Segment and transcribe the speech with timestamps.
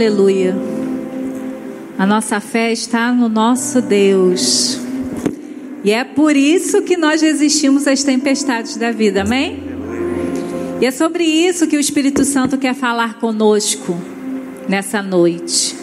[0.00, 0.56] Aleluia.
[1.98, 4.80] A nossa fé está no nosso Deus.
[5.84, 9.62] E é por isso que nós resistimos às tempestades da vida, amém?
[10.80, 13.94] E é sobre isso que o Espírito Santo quer falar conosco
[14.66, 15.76] nessa noite.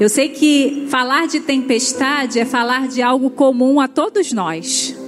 [0.00, 4.98] Eu sei que falar de tempestade é falar de algo comum a todos nós.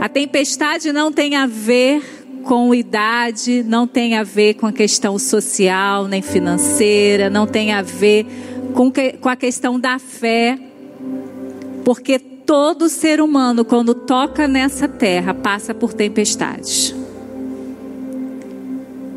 [0.00, 2.15] A tempestade não tem a ver
[2.46, 7.82] com idade, não tem a ver com a questão social nem financeira, não tem a
[7.82, 8.24] ver
[8.72, 10.56] com, que, com a questão da fé,
[11.84, 16.94] porque todo ser humano, quando toca nessa terra, passa por tempestades.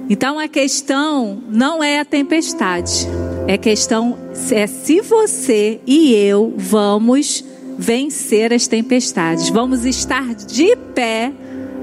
[0.09, 3.07] Então a questão não é a tempestade,
[3.47, 4.17] é questão
[4.51, 7.45] é se você e eu vamos
[7.77, 11.31] vencer as tempestades, vamos estar de pé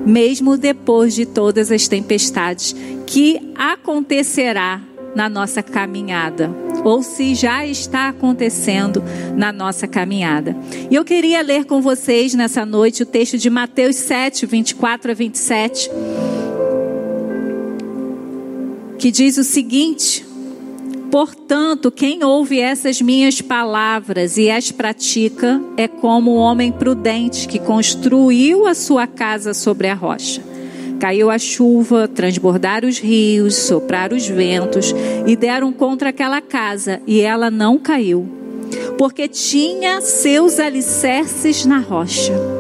[0.07, 2.75] mesmo depois de todas as tempestades
[3.07, 4.81] que acontecerá
[5.15, 6.51] na nossa caminhada,
[6.85, 9.03] ou se já está acontecendo
[9.35, 10.57] na nossa caminhada.
[10.91, 15.15] E eu queria ler com vocês nessa noite o texto de Mateus 7, 24 a
[15.15, 15.91] 27
[18.99, 20.27] que diz o seguinte:
[21.11, 27.59] Portanto, quem ouve essas minhas palavras e as pratica é como um homem prudente que
[27.59, 30.43] construiu a sua casa sobre a rocha.
[30.99, 34.95] Caiu a chuva, transbordaram os rios, sopraram os ventos
[35.27, 38.27] e deram contra aquela casa, e ela não caiu,
[38.97, 42.56] porque tinha seus alicerces na rocha.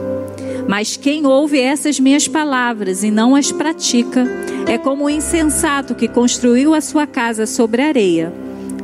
[0.69, 4.27] Mas quem ouve essas minhas palavras e não as pratica,
[4.67, 8.33] é como o insensato que construiu a sua casa sobre areia.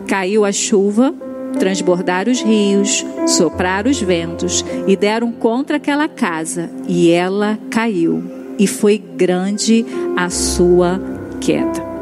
[0.06, 1.12] Caiu a chuva,
[1.58, 8.22] transbordaram os rios, sopraram os ventos e deram contra aquela casa, e ela caiu,
[8.58, 9.84] e foi grande
[10.16, 11.00] a sua
[11.40, 11.92] queda.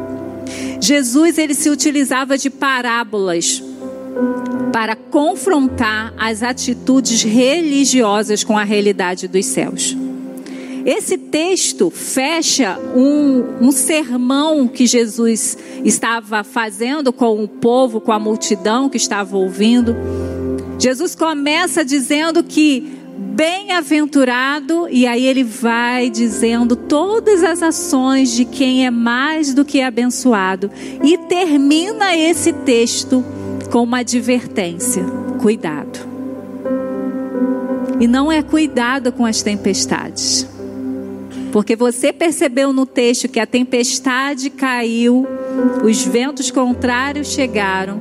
[0.81, 3.63] Jesus ele se utilizava de parábolas
[4.73, 9.97] para confrontar as atitudes religiosas com a realidade dos céus.
[10.85, 18.19] Esse texto fecha um, um, sermão que Jesus estava fazendo com o povo, com a
[18.19, 19.95] multidão que estava ouvindo.
[20.79, 28.87] Jesus começa dizendo que bem-aventurado, e aí ele vai dizendo todas as ações de quem
[28.87, 30.71] é mais do que abençoado,
[31.05, 33.23] e termina esse texto
[33.71, 35.05] com uma advertência:
[35.41, 35.99] cuidado.
[37.99, 40.47] E não é cuidado com as tempestades.
[41.53, 45.27] Porque você percebeu no texto que a tempestade caiu,
[45.85, 48.01] os ventos contrários chegaram,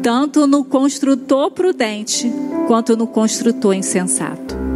[0.00, 2.32] tanto no construtor prudente
[2.68, 4.69] quanto no construtor insensato.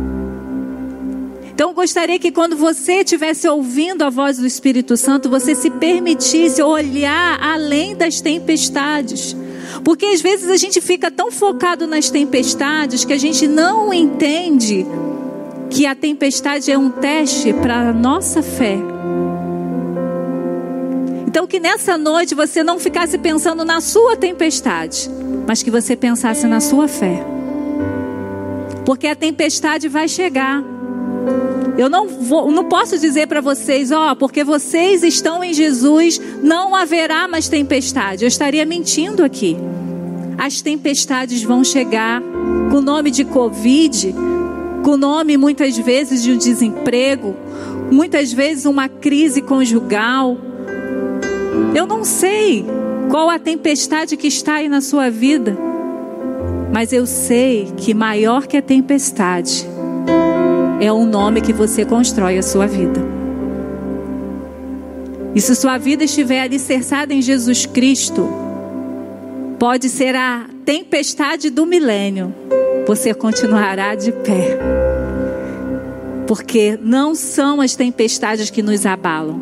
[1.55, 6.61] Então, gostaria que quando você estivesse ouvindo a voz do Espírito Santo, você se permitisse
[6.61, 9.37] olhar além das tempestades.
[9.85, 14.85] Porque às vezes a gente fica tão focado nas tempestades que a gente não entende
[15.71, 18.77] que a tempestade é um teste para a nossa fé.
[21.29, 25.09] Então, que nessa noite você não ficasse pensando na sua tempestade,
[25.47, 27.25] mas que você pensasse na sua fé.
[28.85, 30.74] Porque a tempestade vai chegar.
[31.77, 36.21] Eu não, vou, não posso dizer para vocês, ó, oh, porque vocês estão em Jesus,
[36.43, 38.25] não haverá mais tempestade.
[38.25, 39.57] Eu estaria mentindo aqui.
[40.39, 42.23] As tempestades vão chegar
[42.71, 44.15] com o nome de Covid,
[44.85, 47.35] com o nome muitas vezes de um desemprego,
[47.91, 50.37] muitas vezes uma crise conjugal.
[51.75, 52.65] Eu não sei
[53.11, 55.57] qual a tempestade que está aí na sua vida,
[56.73, 59.74] mas eu sei que maior que a tempestade
[60.81, 63.01] é o nome que você constrói a sua vida.
[65.35, 68.29] E se sua vida estiver alicerçada em Jesus Cristo,
[69.59, 72.33] pode ser a tempestade do milênio,
[72.87, 74.59] você continuará de pé.
[76.27, 79.41] Porque não são as tempestades que nos abalam,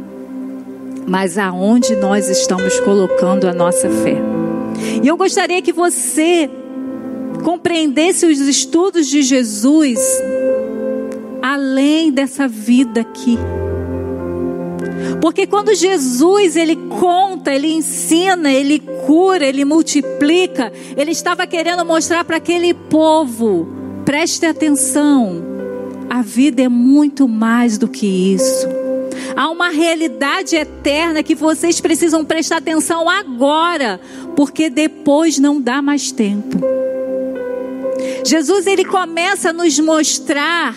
[1.06, 4.16] mas aonde nós estamos colocando a nossa fé.
[5.02, 6.48] E eu gostaria que você
[7.44, 10.00] compreendesse os estudos de Jesus
[11.42, 13.36] além dessa vida aqui.
[15.20, 22.24] Porque quando Jesus ele conta, ele ensina, ele cura, ele multiplica, ele estava querendo mostrar
[22.24, 23.68] para aquele povo,
[24.04, 25.42] preste atenção,
[26.08, 28.66] a vida é muito mais do que isso.
[29.36, 34.00] Há uma realidade eterna que vocês precisam prestar atenção agora,
[34.36, 36.58] porque depois não dá mais tempo.
[38.24, 40.74] Jesus ele começa a nos mostrar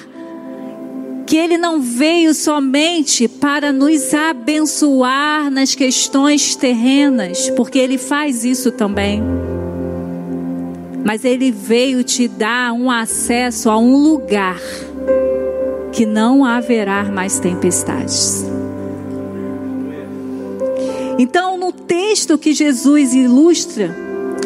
[1.25, 8.72] que ele não veio somente para nos abençoar nas questões terrenas, porque ele faz isso
[8.72, 9.24] também.
[11.04, 14.60] Mas ele veio te dar um acesso a um lugar
[15.92, 18.45] que não haverá mais tempestades.
[21.18, 23.95] Então, no texto que Jesus ilustra,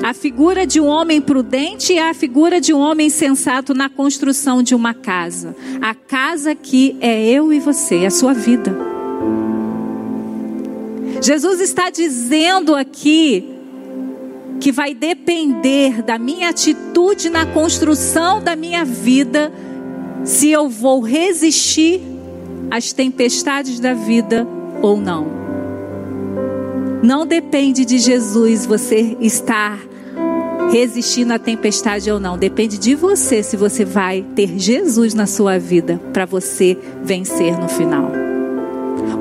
[0.03, 4.63] a figura de um homem prudente é a figura de um homem sensato na construção
[4.63, 5.55] de uma casa.
[5.81, 8.75] A casa que é eu e você, é a sua vida.
[11.21, 13.45] Jesus está dizendo aqui
[14.59, 19.51] que vai depender da minha atitude na construção da minha vida
[20.23, 22.01] se eu vou resistir
[22.71, 24.47] às tempestades da vida
[24.81, 25.38] ou não.
[27.01, 29.79] Não depende de Jesus você estar
[30.71, 32.37] resistindo à tempestade ou não.
[32.37, 37.67] Depende de você se você vai ter Jesus na sua vida para você vencer no
[37.67, 38.11] final.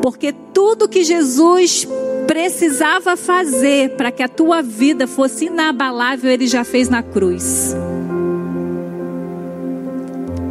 [0.03, 1.87] Porque tudo que Jesus
[2.27, 7.75] precisava fazer para que a tua vida fosse inabalável, ele já fez na cruz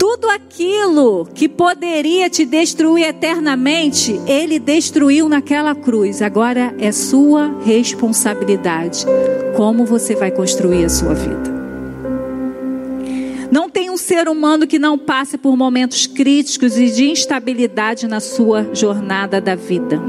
[0.08, 6.22] tudo aquilo que poderia te destruir eternamente, ele destruiu naquela cruz.
[6.22, 9.06] Agora é sua responsabilidade
[9.58, 11.58] como você vai construir a sua vida.
[13.52, 18.22] Não tem um ser humano que não passe por momentos críticos e de instabilidade na
[18.22, 20.02] sua jornada da vida.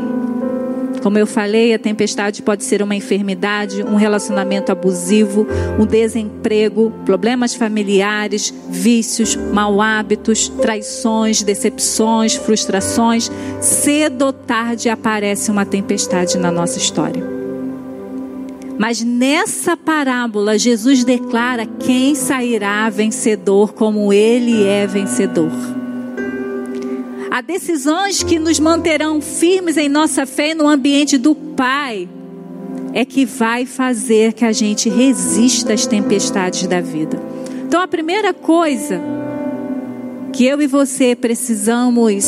[1.08, 5.46] Como eu falei, a tempestade pode ser uma enfermidade, um relacionamento abusivo,
[5.78, 13.30] um desemprego, problemas familiares, vícios, mau hábitos, traições, decepções, frustrações.
[13.58, 17.24] Cedo ou tarde aparece uma tempestade na nossa história.
[18.76, 25.87] Mas nessa parábola, Jesus declara quem sairá vencedor, como ele é vencedor.
[27.38, 32.08] Há decisões que nos manterão firmes em nossa fé no ambiente do Pai
[32.92, 37.16] é que vai fazer que a gente resista às tempestades da vida.
[37.64, 39.00] Então a primeira coisa
[40.32, 42.26] que eu e você precisamos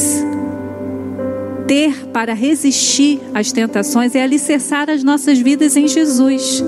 [1.67, 6.63] ter para resistir às tentações é alicerçar as nossas vidas em Jesus.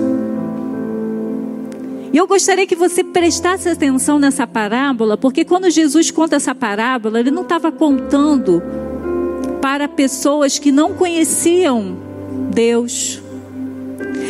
[2.13, 7.19] E eu gostaria que você prestasse atenção nessa parábola, porque quando Jesus conta essa parábola,
[7.19, 8.61] ele não estava contando
[9.59, 11.97] para pessoas que não conheciam
[12.53, 13.19] Deus.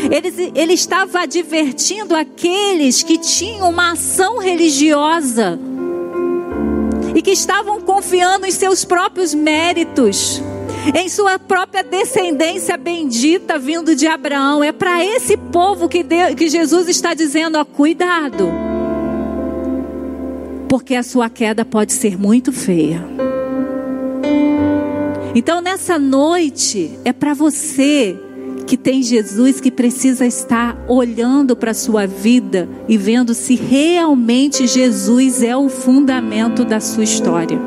[0.09, 5.59] Ele, ele estava advertindo aqueles que tinham uma ação religiosa
[7.13, 10.41] e que estavam confiando em seus próprios méritos
[10.93, 14.63] em sua própria descendência bendita vindo de Abraão.
[14.63, 18.49] É para esse povo que, Deus, que Jesus está dizendo: ó, cuidado,
[20.67, 23.03] porque a sua queda pode ser muito feia.
[25.35, 28.15] Então, nessa noite, é para você
[28.67, 34.67] que tem Jesus que precisa estar olhando para a sua vida e vendo se realmente
[34.67, 37.59] Jesus é o fundamento da sua história.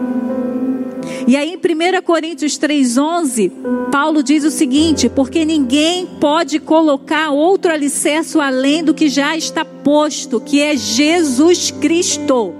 [1.27, 3.51] E aí em 1 Coríntios 3,11,
[3.91, 9.65] Paulo diz o seguinte: porque ninguém pode colocar outro alicerce além do que já está
[9.65, 12.55] posto, que é Jesus Cristo.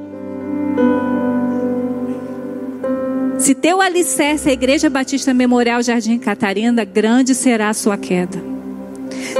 [3.39, 8.56] Se teu alicerce é a Igreja Batista Memorial Jardim Catarina, grande será a sua queda.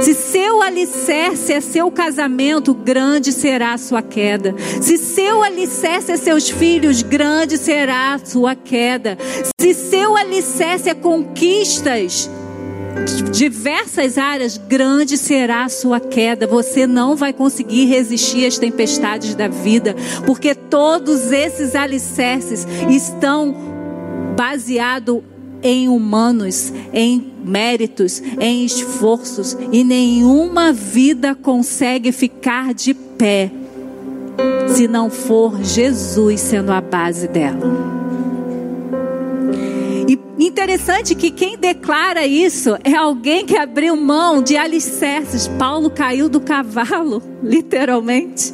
[0.01, 4.55] Se seu alicerce é seu casamento, grande será a sua queda.
[4.81, 9.17] Se seu alicerce é seus filhos, grande será a sua queda.
[9.59, 12.29] Se seu alicerce é conquistas,
[13.31, 16.47] diversas áreas, grande será a sua queda.
[16.47, 23.55] Você não vai conseguir resistir às tempestades da vida, porque todos esses alicerces estão
[24.35, 25.21] baseados
[25.61, 33.51] em humanos, em méritos, em esforços, e nenhuma vida consegue ficar de pé
[34.67, 37.97] se não for Jesus sendo a base dela.
[40.07, 45.47] E interessante que quem declara isso é alguém que abriu mão de alicerces.
[45.47, 48.53] Paulo caiu do cavalo, literalmente,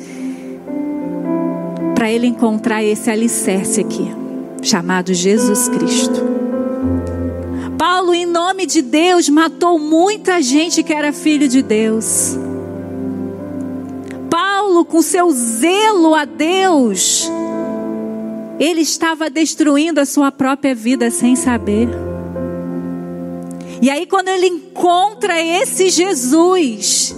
[1.93, 4.09] para ele encontrar esse alicerce aqui,
[4.61, 6.42] chamado Jesus Cristo.
[7.85, 12.37] Paulo, em nome de Deus, matou muita gente que era filho de Deus.
[14.29, 17.29] Paulo, com seu zelo a Deus,
[18.57, 21.89] ele estava destruindo a sua própria vida sem saber.
[23.81, 27.13] E aí, quando ele encontra esse Jesus,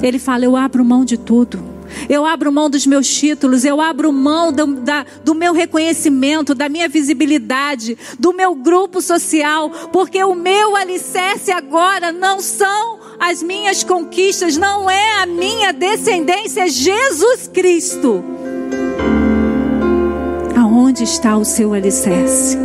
[0.00, 1.69] ele fala: Eu abro mão de tudo.
[2.08, 6.68] Eu abro mão dos meus títulos, eu abro mão do, da, do meu reconhecimento, da
[6.68, 13.84] minha visibilidade, do meu grupo social, porque o meu alicerce agora não são as minhas
[13.84, 18.24] conquistas, não é a minha descendência, é Jesus Cristo.
[20.56, 22.56] Aonde está o seu alicerce?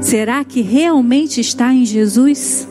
[0.00, 2.66] Será que realmente está em Jesus?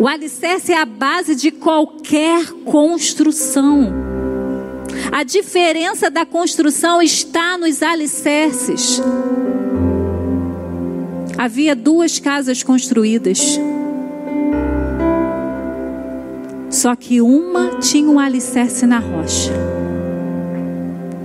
[0.00, 3.92] O alicerce é a base de qualquer construção.
[5.12, 9.00] A diferença da construção está nos alicerces.
[11.36, 13.58] Havia duas casas construídas.
[16.70, 19.52] Só que uma tinha um alicerce na rocha,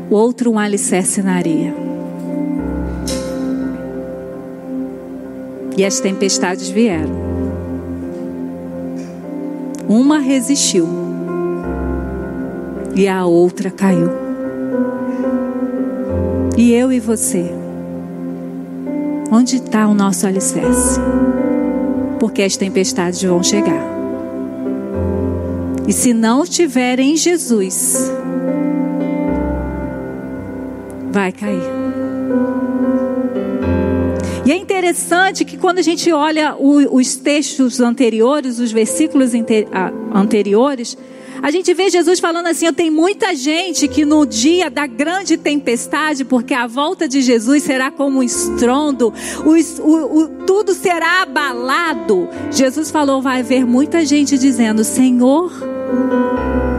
[0.09, 1.73] o outro um alicerce na areia.
[5.75, 7.32] E as tempestades vieram.
[9.87, 10.87] Uma resistiu
[12.95, 14.09] e a outra caiu.
[16.55, 17.51] E eu e você,
[19.31, 20.99] onde está o nosso alicerce?
[22.19, 23.83] Porque as tempestades vão chegar.
[25.87, 28.11] E se não estiver em Jesus,
[31.11, 31.72] vai cair.
[34.53, 39.31] É interessante que quando a gente olha o, os textos anteriores, os versículos
[40.13, 40.95] anteriores,
[41.41, 46.23] a gente vê Jesus falando assim: tem muita gente que no dia da grande tempestade,
[46.23, 49.11] porque a volta de Jesus será como um estrondo,
[49.43, 52.29] o, o, o, tudo será abalado.
[52.51, 55.51] Jesus falou: vai haver muita gente dizendo: Senhor,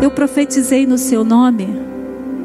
[0.01, 1.84] eu profetizei no seu nome.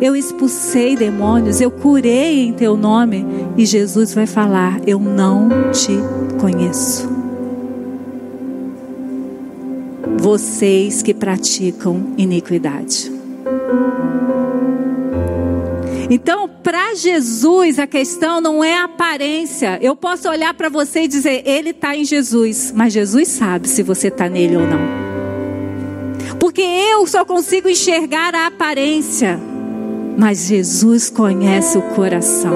[0.01, 3.25] Eu expulsei demônios, eu curei em teu nome.
[3.58, 5.98] E Jesus vai falar: Eu não te
[6.39, 7.10] conheço.
[10.18, 13.12] Vocês que praticam iniquidade.
[16.10, 19.77] Então, para Jesus, a questão não é aparência.
[19.82, 23.84] Eu posso olhar para você e dizer, ele está em Jesus, mas Jesus sabe se
[23.84, 24.79] você está nele ou não.
[26.39, 29.39] Porque eu só consigo enxergar a aparência
[30.20, 32.54] mas Jesus conhece o coração.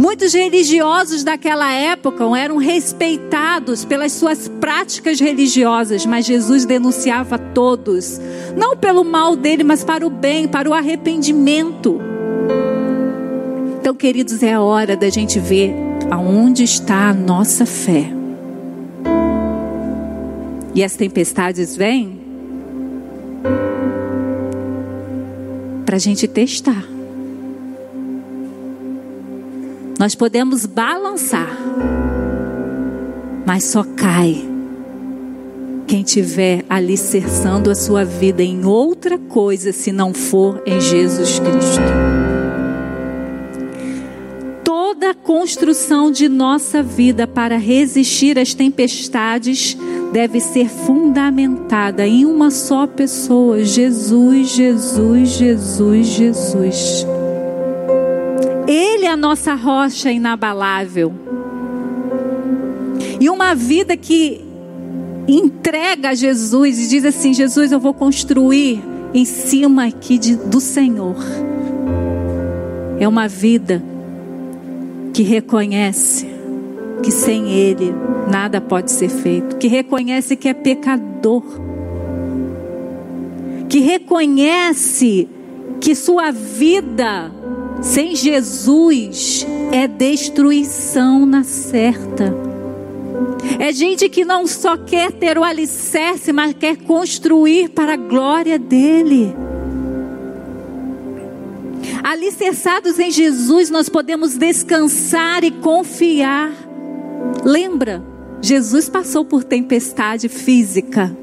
[0.00, 8.20] Muitos religiosos daquela época eram respeitados pelas suas práticas religiosas, mas Jesus denunciava todos,
[8.56, 12.00] não pelo mal dele, mas para o bem, para o arrependimento.
[13.78, 15.72] Então, queridos, é a hora da gente ver
[16.10, 18.10] aonde está a nossa fé.
[20.74, 22.26] E as tempestades vêm
[25.86, 26.84] para a gente testar.
[29.98, 31.56] Nós podemos balançar,
[33.46, 34.44] mas só cai
[35.86, 41.80] quem tiver alicerçando a sua vida em outra coisa, se não for em Jesus Cristo.
[44.64, 49.78] Toda a construção de nossa vida para resistir às tempestades
[50.12, 57.06] deve ser fundamentada em uma só pessoa: Jesus, Jesus, Jesus, Jesus.
[58.66, 61.12] Ele é a nossa rocha inabalável.
[63.20, 64.44] E uma vida que
[65.28, 68.82] entrega a Jesus e diz assim: Jesus, eu vou construir
[69.14, 71.16] em cima aqui de, do Senhor.
[72.98, 73.82] É uma vida
[75.12, 76.35] que reconhece
[77.02, 77.94] que sem Ele
[78.30, 81.44] nada pode ser feito, que reconhece que é pecador,
[83.68, 85.28] que reconhece
[85.80, 87.32] que sua vida
[87.82, 92.34] sem Jesus é destruição na certa.
[93.58, 98.58] É gente que não só quer ter o alicerce, mas quer construir para a glória
[98.58, 99.34] dele.
[102.02, 106.65] Alicerçados em Jesus, nós podemos descansar e confiar.
[107.44, 108.02] Lembra?
[108.40, 111.14] Jesus passou por tempestade física.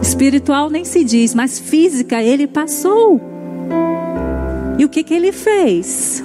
[0.00, 3.20] Espiritual nem se diz, mas física ele passou.
[4.78, 6.22] E o que, que ele fez?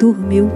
[0.00, 0.50] Dormiu.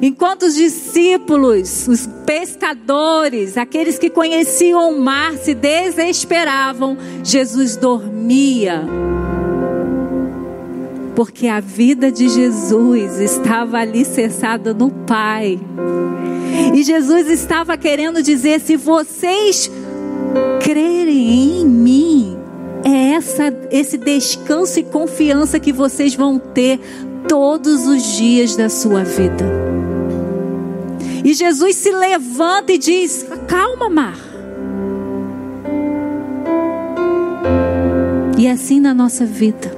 [0.00, 8.82] Enquanto os discípulos, os pescadores, aqueles que conheciam o mar, se desesperavam, Jesus dormia
[11.14, 15.58] porque a vida de Jesus estava alicerçada no Pai.
[16.74, 19.70] E Jesus estava querendo dizer: se vocês
[20.62, 22.38] crerem em mim,
[22.84, 26.80] é essa, esse descanso e confiança que vocês vão ter
[27.28, 29.44] todos os dias da sua vida.
[31.24, 34.18] E Jesus se levanta e diz: Calma, mar.
[38.36, 39.73] E assim na nossa vida.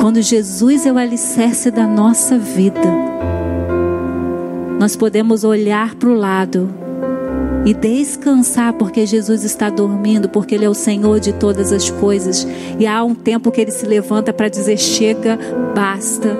[0.00, 2.80] Quando Jesus é o alicerce da nossa vida,
[4.78, 6.68] nós podemos olhar para o lado
[7.64, 12.46] e descansar porque Jesus está dormindo, porque Ele é o Senhor de todas as coisas.
[12.78, 15.38] E há um tempo que Ele se levanta para dizer: chega,
[15.74, 16.36] basta.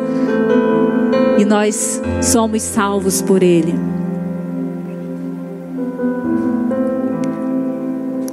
[1.39, 3.75] E nós somos salvos por Ele.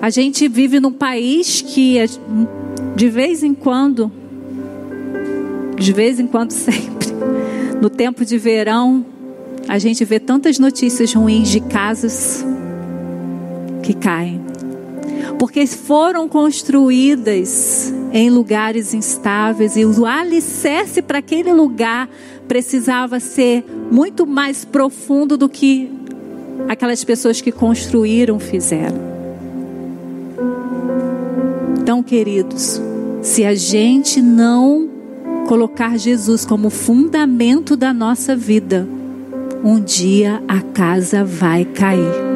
[0.02, 1.98] A gente vive num país que
[2.96, 4.12] de vez em quando,
[5.76, 7.08] de vez em quando sempre,
[7.82, 9.06] no tempo de verão,
[9.68, 12.46] a gente vê tantas notícias ruins de casas
[13.82, 14.42] que caem.
[15.40, 22.10] Porque foram construídas em lugares instáveis e o alicerce para aquele lugar
[22.48, 25.92] precisava ser muito mais profundo do que
[26.68, 29.14] aquelas pessoas que construíram fizeram.
[31.82, 32.82] Então, queridos,
[33.22, 34.93] se a gente não
[35.48, 38.88] colocar Jesus como fundamento da nossa vida,
[39.64, 42.34] um dia a casa vai cair.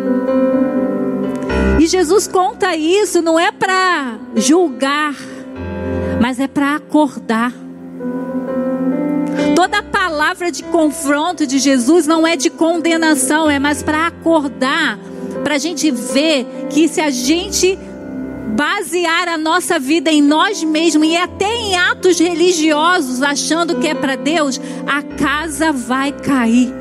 [1.79, 5.15] E Jesus conta isso não é para julgar,
[6.21, 7.53] mas é para acordar.
[9.55, 14.99] Toda palavra de confronto de Jesus não é de condenação, é mais para acordar,
[15.43, 17.77] para a gente ver que se a gente
[18.56, 23.94] basear a nossa vida em nós mesmos e até em atos religiosos, achando que é
[23.94, 26.74] para Deus, a casa vai cair.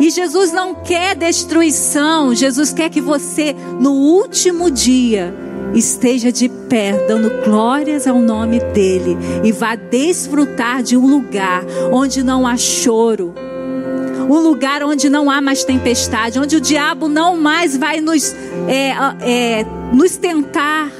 [0.00, 5.34] E Jesus não quer destruição, Jesus quer que você, no último dia,
[5.74, 12.22] esteja de pé, dando glórias ao nome dEle e vá desfrutar de um lugar onde
[12.22, 13.34] não há choro,
[14.28, 18.34] um lugar onde não há mais tempestade, onde o diabo não mais vai nos,
[18.66, 18.90] é,
[19.20, 20.90] é, nos tentar.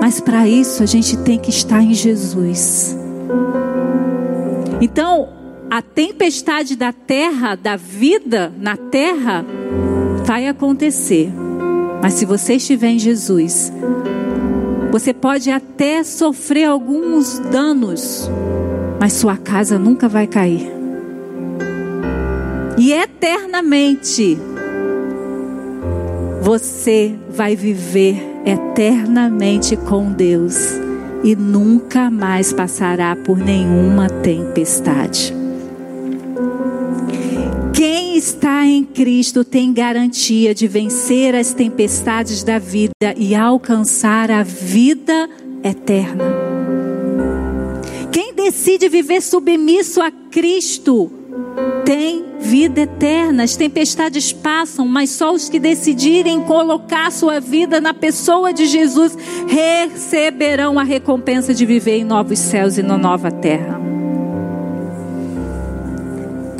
[0.00, 2.96] Mas para isso a gente tem que estar em Jesus.
[4.80, 5.28] Então,
[5.70, 9.44] a tempestade da terra, da vida na terra,
[10.24, 11.30] vai acontecer.
[12.02, 13.72] Mas se você estiver em Jesus,
[14.90, 18.28] você pode até sofrer alguns danos,
[18.98, 20.79] mas sua casa nunca vai cair.
[22.80, 24.38] E eternamente,
[26.40, 28.16] você vai viver
[28.46, 30.54] eternamente com Deus
[31.22, 35.34] e nunca mais passará por nenhuma tempestade.
[37.74, 44.42] Quem está em Cristo tem garantia de vencer as tempestades da vida e alcançar a
[44.42, 45.28] vida
[45.62, 46.24] eterna.
[48.10, 51.19] Quem decide viver submisso a Cristo
[51.84, 53.42] tem vida eterna.
[53.42, 59.16] As tempestades passam, mas só os que decidirem colocar sua vida na pessoa de Jesus
[59.46, 63.99] receberão a recompensa de viver em novos céus e na nova terra.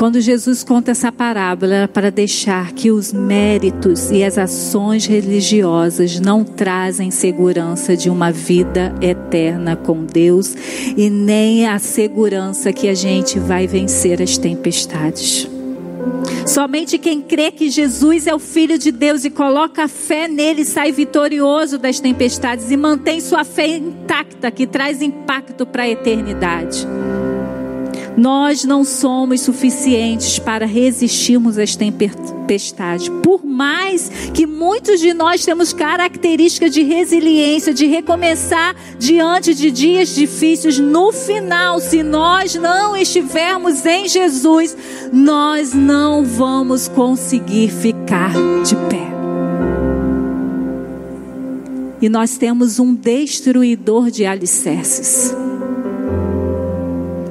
[0.01, 6.19] Quando Jesus conta essa parábola, era para deixar que os méritos e as ações religiosas
[6.19, 10.57] não trazem segurança de uma vida eterna com Deus
[10.97, 15.47] e nem a segurança que a gente vai vencer as tempestades.
[16.47, 20.93] Somente quem crê que Jesus é o Filho de Deus e coloca fé nele sai
[20.93, 26.89] vitorioso das tempestades e mantém sua fé intacta, que traz impacto para a eternidade.
[28.17, 33.09] Nós não somos suficientes para resistirmos às tempestades.
[33.23, 40.15] Por mais que muitos de nós temos características de resiliência, de recomeçar diante de dias
[40.15, 44.77] difíceis, no final, se nós não estivermos em Jesus,
[45.13, 48.33] nós não vamos conseguir ficar
[48.65, 49.11] de pé.
[52.03, 55.35] E nós temos um destruidor de alicerces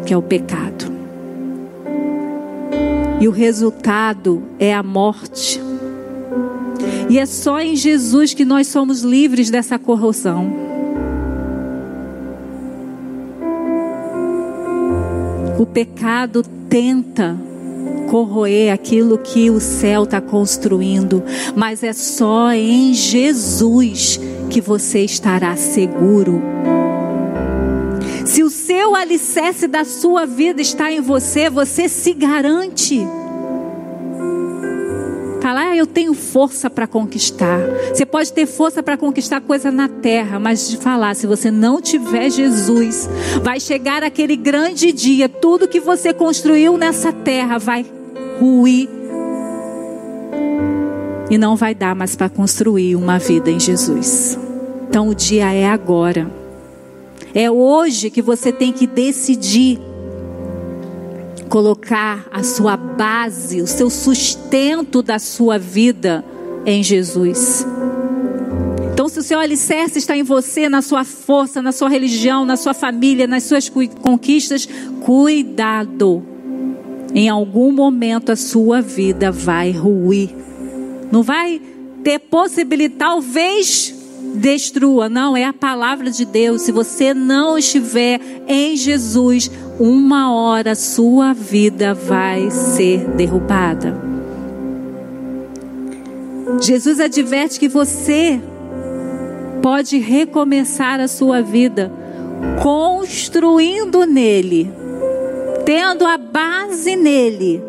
[0.09, 0.91] que é o pecado.
[3.21, 5.61] E o resultado é a morte.
[7.07, 10.51] E é só em Jesus que nós somos livres dessa corrosão.
[15.59, 17.37] O pecado tenta
[18.09, 21.21] corroer aquilo que o céu está construindo,
[21.55, 24.19] mas é só em Jesus
[24.49, 26.41] que você estará seguro
[28.29, 32.99] se o seu alicerce da sua vida está em você, você se garante.
[35.41, 37.59] Falar, ah, eu tenho força para conquistar.
[37.91, 41.81] Você pode ter força para conquistar coisa na terra, mas de falar, se você não
[41.81, 43.09] tiver Jesus,
[43.41, 47.83] vai chegar aquele grande dia, tudo que você construiu nessa terra vai
[48.39, 48.87] ruir.
[51.31, 54.37] E não vai dar mais para construir uma vida em Jesus.
[54.87, 56.38] Então o dia é agora.
[57.33, 59.79] É hoje que você tem que decidir
[61.49, 66.23] colocar a sua base, o seu sustento da sua vida
[66.65, 67.65] em Jesus.
[68.93, 72.57] Então, se o seu alicerce está em você, na sua força, na sua religião, na
[72.57, 74.67] sua família, nas suas conquistas,
[75.01, 76.23] cuidado.
[77.13, 80.29] Em algum momento a sua vida vai ruir.
[81.11, 81.61] Não vai
[82.03, 83.95] ter possibilidade, talvez
[84.39, 85.09] destrua.
[85.09, 86.63] Não, é a palavra de Deus.
[86.63, 94.09] Se você não estiver em Jesus, uma hora sua vida vai ser derrubada.
[96.61, 98.41] Jesus adverte que você
[99.61, 101.91] pode recomeçar a sua vida
[102.63, 104.71] construindo nele,
[105.65, 107.61] tendo a base nele,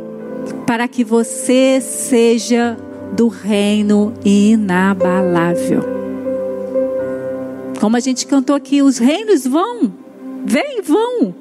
[0.67, 2.77] para que você seja
[3.13, 6.00] do reino inabalável.
[7.81, 9.90] Como a gente cantou aqui, os reinos vão,
[10.45, 11.35] vêm e vão.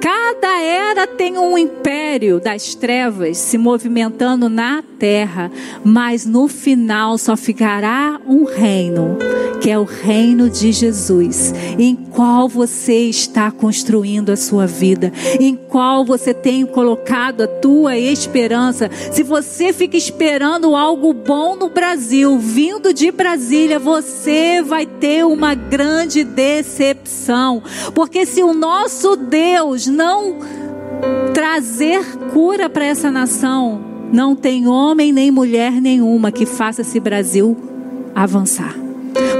[0.00, 5.50] Cada era tem um império das trevas se movimentando na terra,
[5.84, 9.16] mas no final só ficará um reino,
[9.60, 15.56] que é o reino de Jesus, em qual você está construindo a sua vida, em
[15.56, 18.88] qual você tem colocado a tua esperança.
[19.12, 25.54] Se você fica esperando algo bom no Brasil, vindo de Brasília, você vai ter uma
[25.54, 27.62] grande decepção,
[27.94, 30.36] porque se o nosso Deus não
[31.34, 33.80] trazer cura para essa nação,
[34.12, 37.56] não tem homem nem mulher nenhuma que faça esse Brasil
[38.14, 38.74] avançar.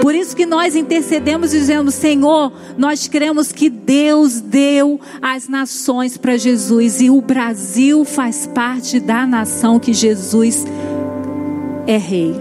[0.01, 6.17] Por isso que nós intercedemos e dizemos: Senhor, nós cremos que Deus deu as nações
[6.17, 10.65] para Jesus e o Brasil faz parte da nação que Jesus
[11.87, 12.35] é rei.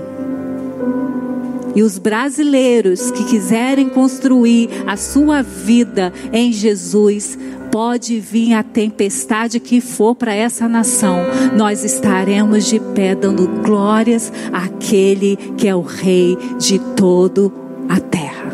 [1.76, 7.38] E os brasileiros que quiserem construir a sua vida em Jesus
[7.78, 11.20] pode vir a tempestade que for para essa nação,
[11.56, 17.54] nós estaremos de pé dando glórias àquele que é o Rei de todo
[17.88, 18.52] a terra.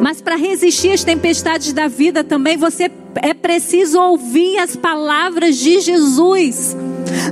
[0.00, 5.80] Mas para resistir às tempestades da vida também você é preciso ouvir as palavras de
[5.80, 6.76] Jesus.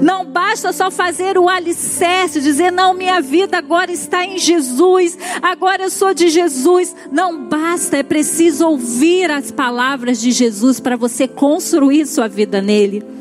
[0.01, 5.83] Não basta só fazer o alicerce, dizer, não, minha vida agora está em Jesus, agora
[5.83, 6.95] eu sou de Jesus.
[7.11, 13.20] Não basta, é preciso ouvir as palavras de Jesus para você construir sua vida nele.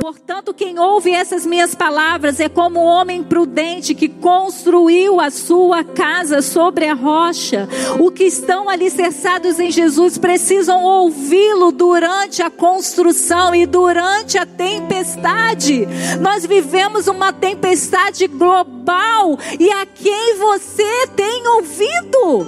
[0.00, 5.84] Portanto, quem ouve essas minhas palavras é como um homem prudente que construiu a sua
[5.84, 7.68] casa sobre a rocha.
[7.98, 15.86] O que estão alicerçados em Jesus precisam ouvi-lo durante a construção e durante a tempestade.
[16.20, 22.46] Nós vivemos uma tempestade global e a quem você tem ouvido?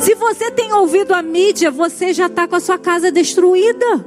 [0.00, 4.04] Se você tem ouvido a mídia, você já está com a sua casa destruída.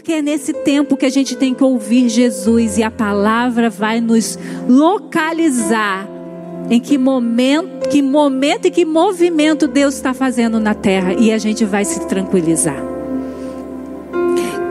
[0.00, 4.00] Porque é nesse tempo que a gente tem que ouvir Jesus e a palavra vai
[4.00, 6.08] nos localizar
[6.70, 11.36] em que momento, que momento e que movimento Deus está fazendo na terra e a
[11.36, 12.99] gente vai se tranquilizar.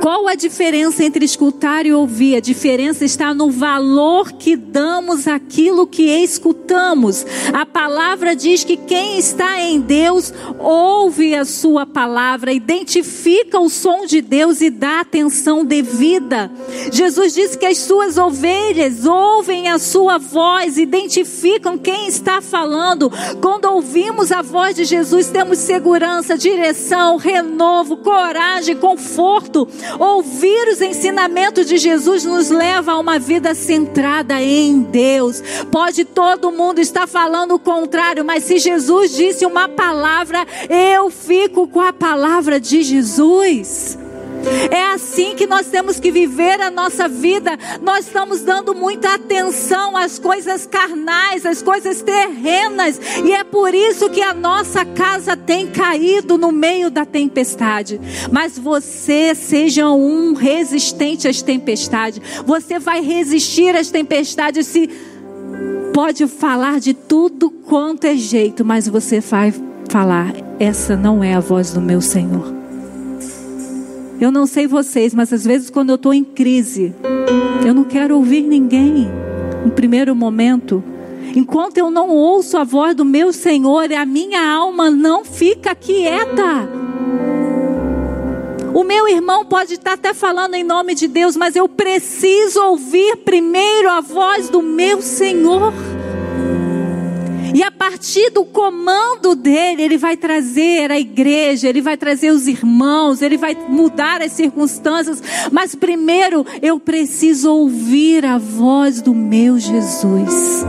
[0.09, 2.35] Qual a diferença entre escutar e ouvir?
[2.35, 7.23] A diferença está no valor que damos àquilo que escutamos.
[7.53, 14.07] A palavra diz que quem está em Deus ouve a sua palavra, identifica o som
[14.07, 16.51] de Deus e dá atenção devida.
[16.91, 23.11] Jesus disse que as suas ovelhas ouvem a sua voz, identificam quem está falando.
[23.39, 29.67] Quando ouvimos a voz de Jesus, temos segurança, direção, renovo, coragem, conforto.
[29.99, 35.43] Ouvir os ensinamentos de Jesus nos leva a uma vida centrada em Deus.
[35.69, 41.67] Pode todo mundo estar falando o contrário, mas se Jesus disse uma palavra, eu fico
[41.67, 43.97] com a palavra de Jesus.
[44.71, 47.57] É assim que nós temos que viver a nossa vida.
[47.81, 54.09] Nós estamos dando muita atenção às coisas carnais, às coisas terrenas, e é por isso
[54.09, 57.99] que a nossa casa tem caído no meio da tempestade.
[58.31, 62.21] Mas você seja um resistente às tempestades.
[62.45, 64.89] Você vai resistir às tempestades se
[65.93, 69.53] pode falar de tudo quanto é jeito, mas você vai
[69.89, 72.58] falar: essa não é a voz do meu Senhor.
[74.21, 76.93] Eu não sei vocês, mas às vezes quando eu estou em crise,
[77.65, 79.09] eu não quero ouvir ninguém.
[79.63, 80.83] No primeiro momento,
[81.33, 86.67] enquanto eu não ouço a voz do meu Senhor, a minha alma não fica quieta.
[88.73, 93.17] O meu irmão pode estar até falando em nome de Deus, mas eu preciso ouvir
[93.17, 95.73] primeiro a voz do meu Senhor.
[97.53, 102.47] E a partir do comando dele, ele vai trazer a igreja, ele vai trazer os
[102.47, 105.21] irmãos, ele vai mudar as circunstâncias.
[105.51, 110.63] Mas primeiro eu preciso ouvir a voz do meu Jesus.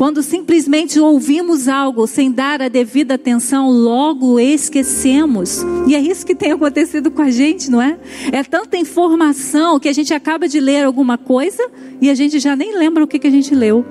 [0.00, 5.62] Quando simplesmente ouvimos algo sem dar a devida atenção, logo esquecemos.
[5.86, 7.98] E é isso que tem acontecido com a gente, não é?
[8.32, 12.56] É tanta informação que a gente acaba de ler alguma coisa e a gente já
[12.56, 13.84] nem lembra o que, que a gente leu.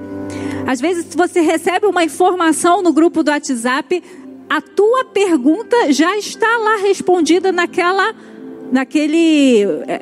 [0.65, 4.01] Às vezes você recebe uma informação no grupo do WhatsApp,
[4.49, 8.15] a tua pergunta já está lá respondida naquela,
[8.71, 10.01] naquele, é,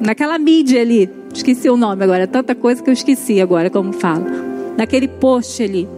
[0.00, 1.10] naquela mídia ali.
[1.30, 5.88] Esqueci o nome agora, tanta coisa que eu esqueci agora como falo naquele post ali.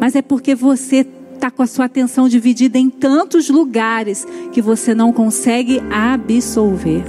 [0.00, 4.94] Mas é porque você está com a sua atenção dividida em tantos lugares que você
[4.94, 7.02] não consegue absolver.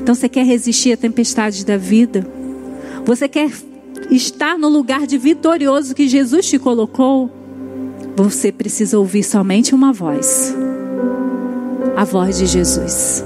[0.00, 2.26] Então você quer resistir à tempestade da vida?
[3.04, 3.50] Você quer
[4.10, 7.30] estar no lugar de vitorioso que Jesus te colocou?
[8.16, 10.54] Você precisa ouvir somente uma voz.
[11.96, 13.24] A voz de Jesus.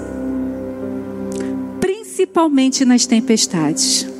[1.80, 4.15] Principalmente nas tempestades.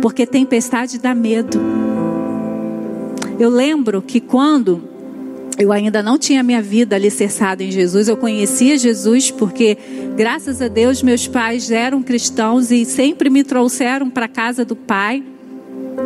[0.00, 1.58] Porque tempestade dá medo.
[3.38, 4.82] Eu lembro que quando
[5.58, 9.76] eu ainda não tinha minha vida alicerçada em Jesus, eu conhecia Jesus porque,
[10.14, 14.76] graças a Deus, meus pais eram cristãos e sempre me trouxeram para a casa do
[14.76, 15.22] Pai.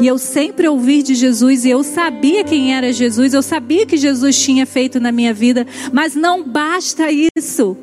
[0.00, 3.96] E eu sempre ouvi de Jesus e eu sabia quem era Jesus, eu sabia que
[3.96, 7.76] Jesus tinha feito na minha vida, mas não basta isso.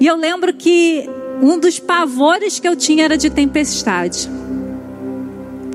[0.00, 1.08] E eu lembro que
[1.40, 4.28] um dos pavores que eu tinha era de tempestade.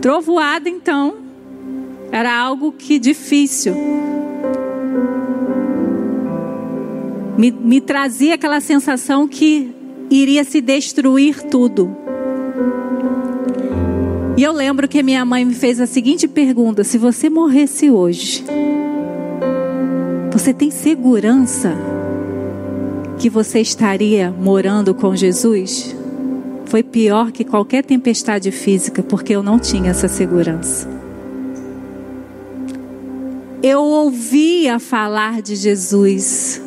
[0.02, 1.14] Trovoada, então,
[2.12, 3.76] era algo que difícil.
[7.38, 9.72] Me, me trazia aquela sensação que
[10.10, 11.96] iria se destruir tudo.
[14.36, 18.44] E eu lembro que minha mãe me fez a seguinte pergunta: se você morresse hoje,
[20.32, 21.78] você tem segurança
[23.20, 26.01] que você estaria morando com Jesus?
[26.72, 30.88] Foi pior que qualquer tempestade física, porque eu não tinha essa segurança.
[33.62, 36.62] Eu ouvia falar de Jesus,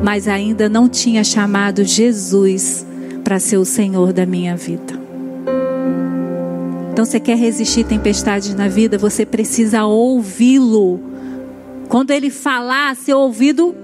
[0.00, 2.86] mas ainda não tinha chamado Jesus
[3.24, 4.94] para ser o Senhor da minha vida.
[6.92, 11.00] Então, você quer resistir tempestades na vida, você precisa ouvi-lo.
[11.88, 13.74] Quando ele falar, seu ouvido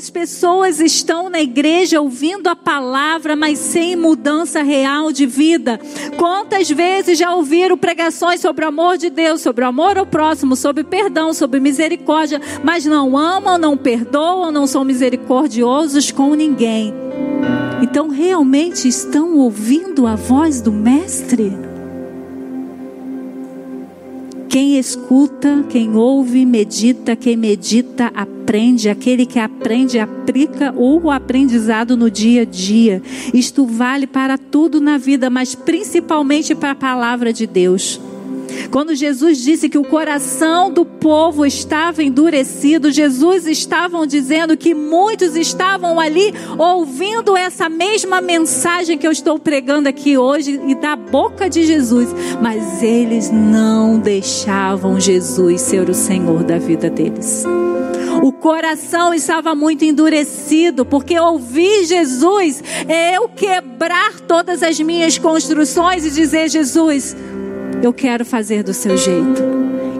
[0.00, 5.78] Quantas pessoas estão na igreja ouvindo a palavra, mas sem mudança real de vida?
[6.16, 10.56] Quantas vezes já ouviram pregações sobre o amor de Deus, sobre o amor ao próximo,
[10.56, 16.94] sobre perdão, sobre misericórdia, mas não amam, não perdoam, não são misericordiosos com ninguém?
[17.82, 21.52] Então, realmente estão ouvindo a voz do Mestre?
[24.48, 28.39] Quem escuta, quem ouve, medita, quem medita, aprende.
[28.90, 33.00] Aquele que aprende, aplica o aprendizado no dia a dia.
[33.32, 38.00] Isto vale para tudo na vida, mas principalmente para a palavra de Deus.
[38.70, 45.36] Quando Jesus disse que o coração do povo estava endurecido, Jesus estava dizendo que muitos
[45.36, 51.48] estavam ali ouvindo essa mesma mensagem que eu estou pregando aqui hoje e da boca
[51.48, 52.08] de Jesus,
[52.42, 57.44] mas eles não deixavam Jesus ser o Senhor da vida deles.
[58.22, 66.04] O coração estava muito endurecido, porque ouvir Jesus é eu quebrar todas as minhas construções
[66.04, 67.16] e dizer: Jesus,
[67.82, 69.42] eu quero fazer do seu jeito.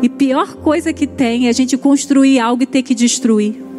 [0.03, 3.70] E pior coisa que tem é a gente construir algo e ter que destruir.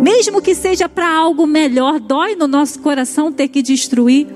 [0.00, 4.26] Mesmo que seja para algo melhor, dói no nosso coração ter que destruir.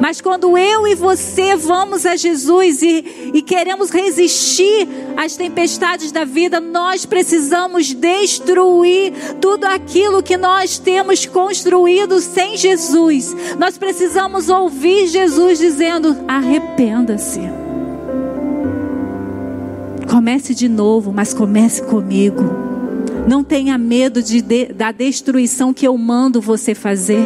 [0.00, 6.24] Mas quando eu e você vamos a Jesus e, e queremos resistir às tempestades da
[6.24, 13.36] vida, nós precisamos destruir tudo aquilo que nós temos construído sem Jesus.
[13.58, 17.40] Nós precisamos ouvir Jesus dizendo: arrependa-se.
[20.08, 22.69] Comece de novo, mas comece comigo.
[23.30, 27.22] Não tenha medo de, de, da destruição que eu mando você fazer.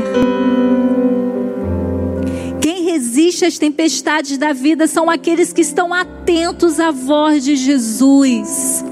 [2.60, 8.84] Quem resiste às tempestades da vida são aqueles que estão atentos à voz de Jesus.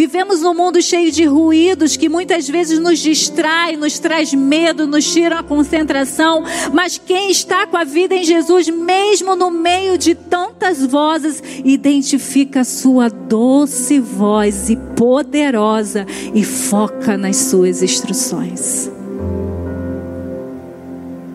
[0.00, 5.12] Vivemos num mundo cheio de ruídos que muitas vezes nos distrai, nos traz medo, nos
[5.12, 6.42] tira a concentração.
[6.72, 12.60] Mas quem está com a vida em Jesus, mesmo no meio de tantas vozes, identifica
[12.60, 18.90] a sua doce voz e poderosa e foca nas suas instruções.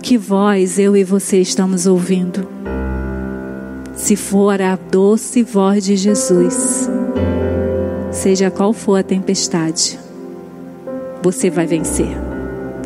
[0.01, 2.47] Que voz eu e você estamos ouvindo?
[3.95, 6.89] Se for a doce voz de Jesus,
[8.25, 9.99] seja qual for a tempestade,
[11.21, 12.07] você vai vencer.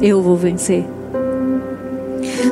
[0.01, 0.85] Eu vou vencer.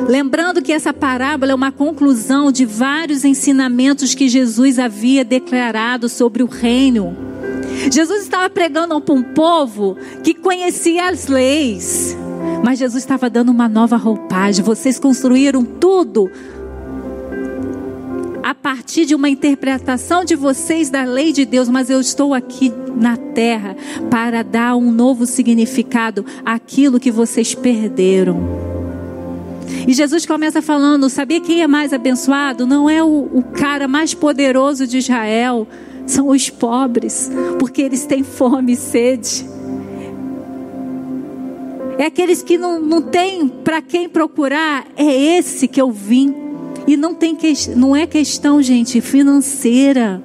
[0.08, 6.42] Lembrando que essa parábola é uma conclusão de vários ensinamentos que Jesus havia declarado sobre
[6.42, 7.14] o reino.
[7.92, 12.16] Jesus estava pregando para um povo que conhecia as leis,
[12.64, 14.64] mas Jesus estava dando uma nova roupagem.
[14.64, 16.30] Vocês construíram tudo
[18.48, 22.72] a partir de uma interpretação de vocês da lei de Deus, mas eu estou aqui
[22.96, 23.76] na terra
[24.10, 28.40] para dar um novo significado àquilo que vocês perderam.
[29.86, 32.66] E Jesus começa falando: sabia quem é mais abençoado?
[32.66, 35.68] Não é o, o cara mais poderoso de Israel,
[36.06, 39.46] são os pobres, porque eles têm fome e sede.
[41.98, 46.47] É aqueles que não, não têm para quem procurar, é esse que eu vim.
[46.88, 50.22] E não, tem que, não é questão, gente, financeira.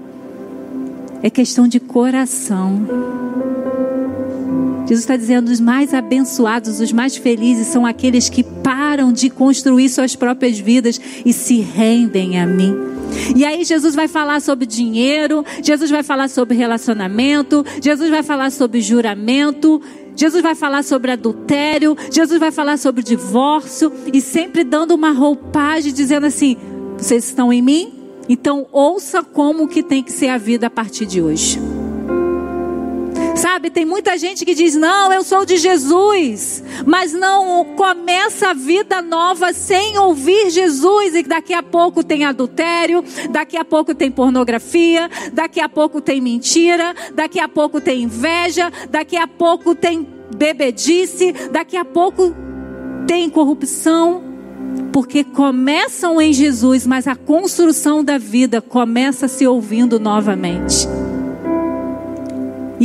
[1.21, 2.87] É questão de coração.
[4.83, 9.89] Jesus está dizendo: os mais abençoados, os mais felizes são aqueles que param de construir
[9.89, 12.73] suas próprias vidas e se rendem a mim.
[13.35, 18.51] E aí Jesus vai falar sobre dinheiro, Jesus vai falar sobre relacionamento, Jesus vai falar
[18.51, 19.81] sobre juramento,
[20.15, 25.93] Jesus vai falar sobre adultério, Jesus vai falar sobre divórcio e sempre dando uma roupagem
[25.93, 26.57] dizendo assim:
[26.97, 27.93] vocês estão em mim?
[28.29, 31.59] Então ouça como que tem que ser a vida a partir de hoje.
[33.43, 38.53] Sabe, tem muita gente que diz: "Não, eu sou de Jesus", mas não começa a
[38.53, 44.09] vida nova sem ouvir Jesus e daqui a pouco tem adultério, daqui a pouco tem
[44.09, 50.07] pornografia, daqui a pouco tem mentira, daqui a pouco tem inveja, daqui a pouco tem
[50.37, 52.33] bebedice, daqui a pouco
[53.05, 54.23] tem corrupção,
[54.93, 60.87] porque começam em Jesus, mas a construção da vida começa se ouvindo novamente.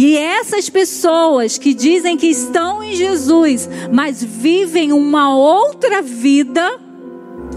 [0.01, 6.79] E essas pessoas que dizem que estão em Jesus, mas vivem uma outra vida,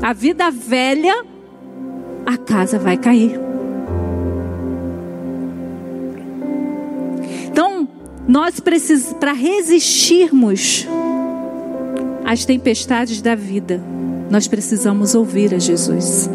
[0.01, 1.23] a vida velha,
[2.25, 3.39] a casa vai cair.
[7.45, 7.88] Então,
[8.27, 10.88] nós precisamos, para resistirmos
[12.25, 13.80] às tempestades da vida,
[14.32, 16.27] nós precisamos ouvir a Jesus.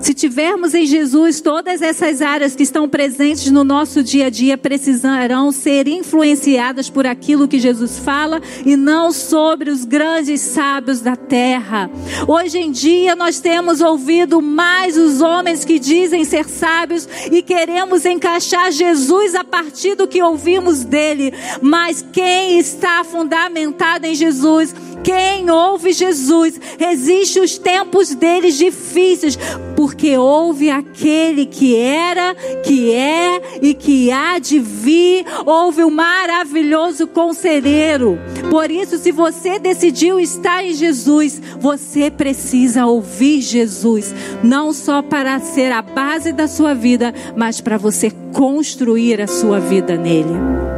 [0.00, 4.56] Se tivermos em Jesus todas essas áreas que estão presentes no nosso dia a dia,
[4.56, 11.16] precisarão ser influenciadas por aquilo que Jesus fala e não sobre os grandes sábios da
[11.16, 11.90] terra.
[12.28, 18.04] Hoje em dia nós temos ouvido mais os homens que dizem ser sábios e queremos
[18.04, 21.34] encaixar Jesus a partir do que ouvimos dele.
[21.60, 29.38] Mas quem está fundamentado em Jesus, quem ouve Jesus, resiste os tempos deles difíceis,
[29.76, 32.34] porque ouve aquele que era,
[32.64, 38.18] que é e que há de vir, ouve o maravilhoso conselheiro.
[38.50, 45.38] Por isso, se você decidiu estar em Jesus, você precisa ouvir Jesus, não só para
[45.40, 50.77] ser a base da sua vida, mas para você construir a sua vida nele.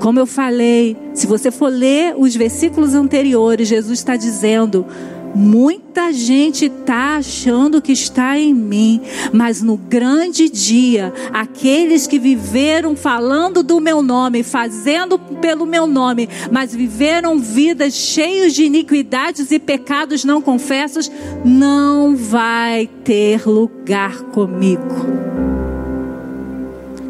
[0.00, 4.86] Como eu falei, se você for ler os versículos anteriores, Jesus está dizendo:
[5.34, 9.00] Muita gente está achando que está em mim,
[9.32, 16.28] mas no grande dia, aqueles que viveram falando do meu nome, fazendo pelo meu nome,
[16.50, 21.10] mas viveram vidas cheias de iniquidades e pecados não confessos,
[21.44, 25.47] não vai ter lugar comigo.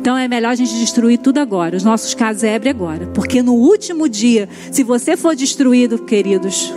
[0.00, 3.06] Então é melhor a gente destruir tudo agora, os nossos casebres agora.
[3.08, 6.72] Porque no último dia, se você for destruído, queridos,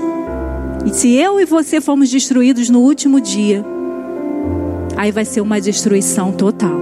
[0.86, 3.64] e se eu e você formos destruídos no último dia,
[4.98, 6.80] aí vai ser uma destruição total.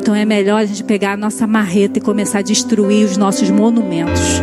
[0.00, 3.50] Então é melhor a gente pegar a nossa marreta e começar a destruir os nossos
[3.50, 4.40] monumentos.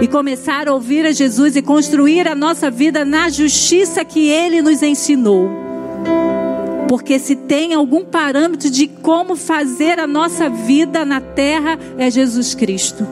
[0.00, 4.60] E começar a ouvir a Jesus e construir a nossa vida na justiça que Ele
[4.60, 5.61] nos ensinou.
[6.92, 12.54] Porque se tem algum parâmetro de como fazer a nossa vida na terra, é Jesus
[12.54, 13.06] Cristo.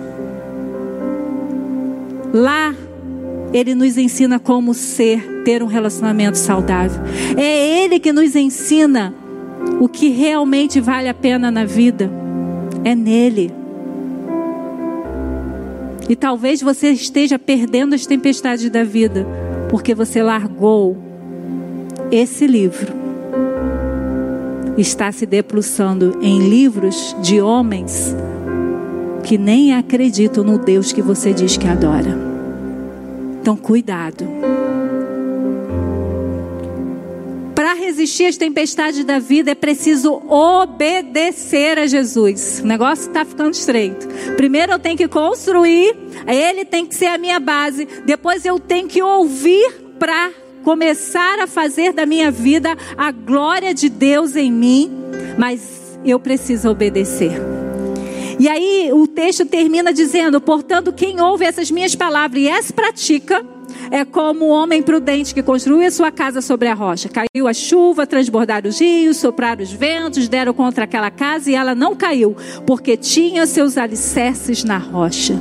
[2.31, 2.75] Lá,
[3.55, 7.01] Ele nos ensina como ser, ter um relacionamento saudável.
[7.39, 9.15] É Ele que nos ensina
[9.81, 12.11] O que realmente vale a pena na vida
[12.85, 13.51] é nele.
[16.07, 19.27] E talvez você esteja perdendo as tempestades da vida
[19.71, 20.99] porque você largou
[22.13, 23.00] esse livro.
[24.77, 28.15] Está se debruçando em livros de homens
[29.25, 32.19] que nem acreditam no Deus que você diz que adora.
[33.41, 34.27] Então, cuidado.
[37.55, 42.61] Para resistir às tempestades da vida é preciso obedecer a Jesus.
[42.65, 44.09] O negócio está ficando estreito.
[44.37, 45.95] Primeiro eu tenho que construir,
[46.27, 47.87] ele tem que ser a minha base.
[48.07, 50.31] Depois eu tenho que ouvir para
[50.63, 54.91] começar a fazer da minha vida a glória de Deus em mim.
[55.39, 57.33] Mas eu preciso obedecer.
[58.39, 63.45] E aí o texto termina dizendo: Portanto, quem ouve essas minhas palavras e as pratica
[63.91, 67.09] é como o homem prudente que construiu a sua casa sobre a rocha.
[67.09, 71.75] Caiu a chuva, transbordaram os rios, sopraram os ventos, deram contra aquela casa e ela
[71.75, 72.37] não caiu,
[72.67, 75.35] porque tinha seus alicerces na rocha.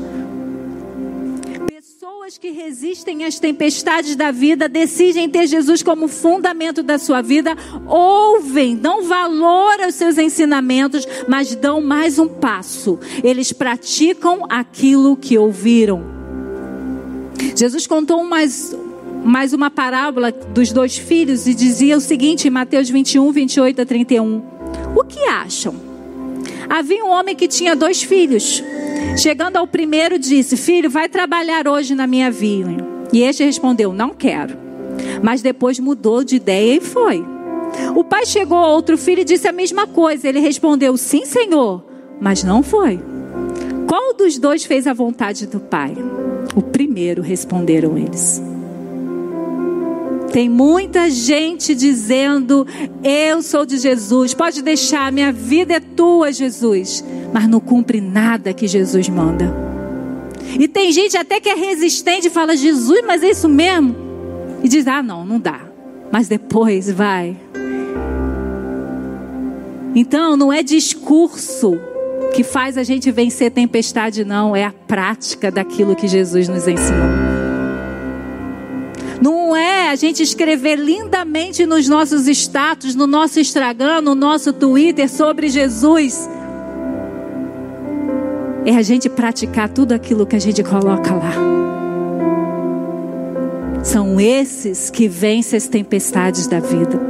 [2.40, 7.54] Que resistem às tempestades da vida decidem ter Jesus como fundamento da sua vida,
[7.86, 12.98] ouvem, dão valor aos seus ensinamentos, mas dão mais um passo.
[13.26, 16.02] Eles praticam aquilo que ouviram.
[17.58, 18.74] Jesus contou mais,
[19.22, 23.86] mais uma parábola dos dois filhos e dizia o seguinte em Mateus 21, 28 a
[23.86, 24.42] 31.
[24.96, 25.89] O que acham?
[26.68, 28.64] Havia um homem que tinha dois filhos.
[29.18, 32.78] Chegando ao primeiro, disse: Filho, vai trabalhar hoje na minha vinha.
[33.14, 34.58] E este respondeu: Não quero.
[35.22, 37.24] Mas depois mudou de ideia e foi.
[37.96, 40.28] O pai chegou a outro filho e disse a mesma coisa.
[40.28, 41.84] Ele respondeu: Sim, senhor,
[42.20, 43.00] mas não foi.
[43.88, 45.96] Qual dos dois fez a vontade do pai?
[46.56, 48.42] O primeiro responderam eles.
[50.32, 52.66] Tem muita gente dizendo:
[53.04, 57.04] Eu sou de Jesus, pode deixar, minha vida é tua, Jesus.
[57.34, 59.54] Mas não cumpre nada que Jesus manda.
[60.58, 63.96] E tem gente até que é resistente e fala: Jesus, mas é isso mesmo?
[64.64, 65.62] E diz: Ah, não, não dá.
[66.12, 67.38] Mas depois vai.
[69.96, 71.80] Então, não é discurso
[72.34, 77.29] que faz a gente vencer tempestade, não, é a prática daquilo que Jesus nos ensinou.
[79.56, 85.50] É a gente escrever lindamente nos nossos status, no nosso Instagram, no nosso Twitter sobre
[85.50, 86.30] Jesus.
[88.66, 91.34] É a gente praticar tudo aquilo que a gente coloca lá.
[93.84, 97.09] São esses que vencem as tempestades da vida.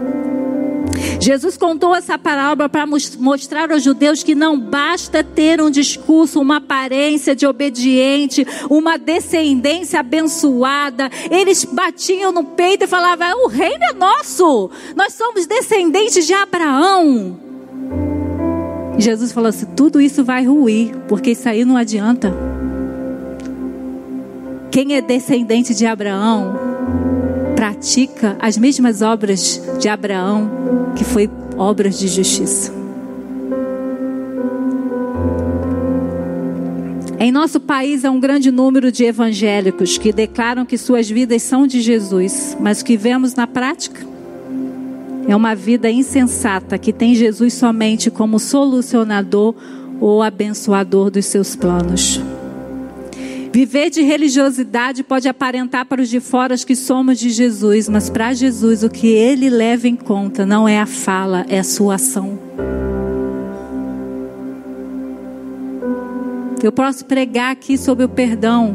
[1.19, 6.57] Jesus contou essa parábola para mostrar aos judeus que não basta ter um discurso, uma
[6.57, 11.09] aparência de obediente, uma descendência abençoada.
[11.29, 17.37] Eles batiam no peito e falavam: O reino é nosso, nós somos descendentes de Abraão.
[18.97, 22.33] Jesus falou assim: tudo isso vai ruir, porque isso aí não adianta.
[24.71, 26.78] Quem é descendente de Abraão
[27.59, 32.73] pratica as mesmas obras de Abraão, que foi obras de justiça.
[37.19, 41.67] Em nosso país há um grande número de evangélicos que declaram que suas vidas são
[41.67, 44.07] de Jesus, mas o que vemos na prática
[45.27, 49.53] é uma vida insensata que tem Jesus somente como solucionador
[49.99, 52.21] ou abençoador dos seus planos.
[53.59, 58.31] Viver de religiosidade pode aparentar para os de fora que somos de Jesus, mas para
[58.31, 62.39] Jesus o que ele leva em conta não é a fala, é a sua ação.
[66.63, 68.73] Eu posso pregar aqui sobre o perdão,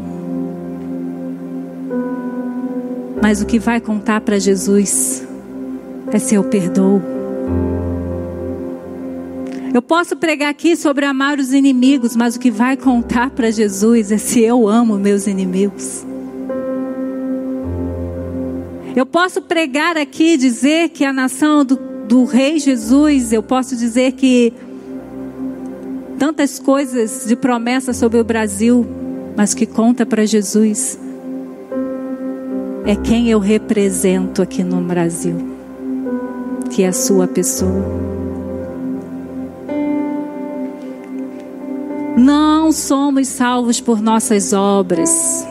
[3.19, 5.27] mas o que vai contar para Jesus
[6.11, 7.01] é se eu perdoo.
[9.75, 14.09] Eu posso pregar aqui sobre amar os inimigos, mas o que vai contar para Jesus
[14.09, 16.05] é se eu amo meus inimigos.
[18.95, 21.75] Eu posso pregar aqui dizer que a nação do,
[22.07, 24.53] do Rei Jesus, eu posso dizer que
[26.17, 28.87] tantas coisas de promessa sobre o Brasil,
[29.35, 30.97] mas que conta para Jesus
[32.85, 35.35] é quem eu represento aqui no Brasil,
[36.71, 38.24] que é a sua pessoa.
[42.17, 45.45] Não somos salvos por nossas obras,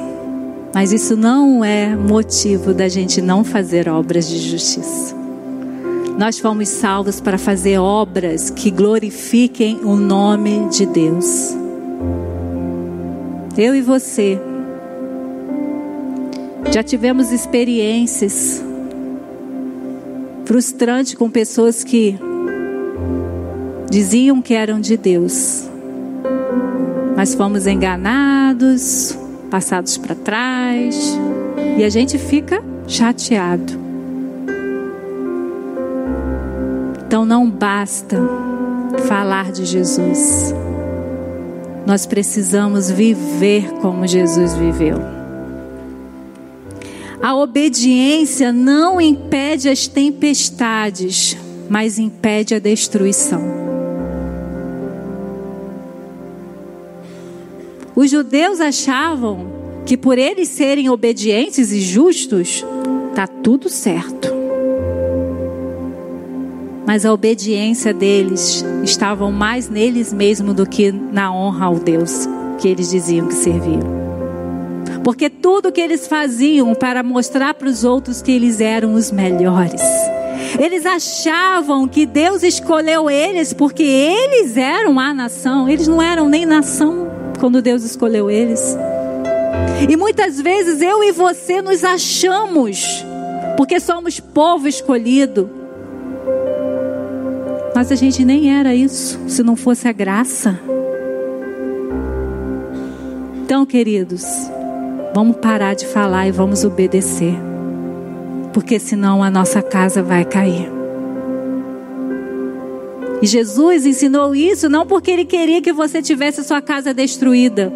[0.75, 5.15] mas isso não é motivo da gente não fazer obras de justiça.
[6.19, 11.55] Nós fomos salvos para fazer obras que glorifiquem o nome de Deus.
[13.57, 14.41] Eu e você
[16.73, 18.65] já tivemos experiências
[20.45, 22.19] frustrantes com pessoas que
[23.91, 25.64] diziam que eram de Deus,
[27.25, 29.16] mas fomos enganados,
[29.51, 31.18] passados para trás,
[31.79, 33.72] e a gente fica chateado.
[37.07, 38.20] Então não basta
[39.09, 40.55] falar de Jesus.
[41.87, 44.99] Nós precisamos viver como Jesus viveu.
[47.22, 51.39] A obediência não impede as tempestades,
[51.70, 53.53] mas impede a destruição.
[57.97, 59.47] Os judeus achavam
[59.86, 62.64] que por eles serem obedientes e justos,
[63.14, 64.34] tá tudo certo.
[66.84, 72.28] Mas a obediência deles estava mais neles mesmos do que na honra ao Deus
[72.59, 74.05] que eles diziam que serviam.
[75.05, 79.82] Porque tudo que eles faziam para mostrar para os outros que eles eram os melhores.
[80.59, 85.68] Eles achavam que Deus escolheu eles porque eles eram a nação.
[85.68, 87.14] Eles não eram nem nação
[87.45, 88.74] quando Deus escolheu eles.
[89.86, 93.05] E muitas vezes eu e você nos achamos
[93.55, 95.51] porque somos povo escolhido
[97.74, 100.59] mas a gente nem era isso, se não fosse a graça.
[103.42, 104.24] Então, queridos,
[105.14, 107.34] vamos parar de falar e vamos obedecer.
[108.55, 110.84] Porque senão a nossa casa vai cair.
[113.25, 117.72] E Jesus ensinou isso não porque ele queria que você tivesse a sua casa destruída,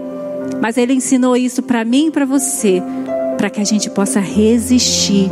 [0.61, 2.83] mas ele ensinou isso para mim e para você,
[3.39, 5.31] para que a gente possa resistir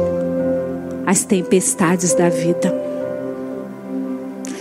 [1.05, 2.75] às tempestades da vida.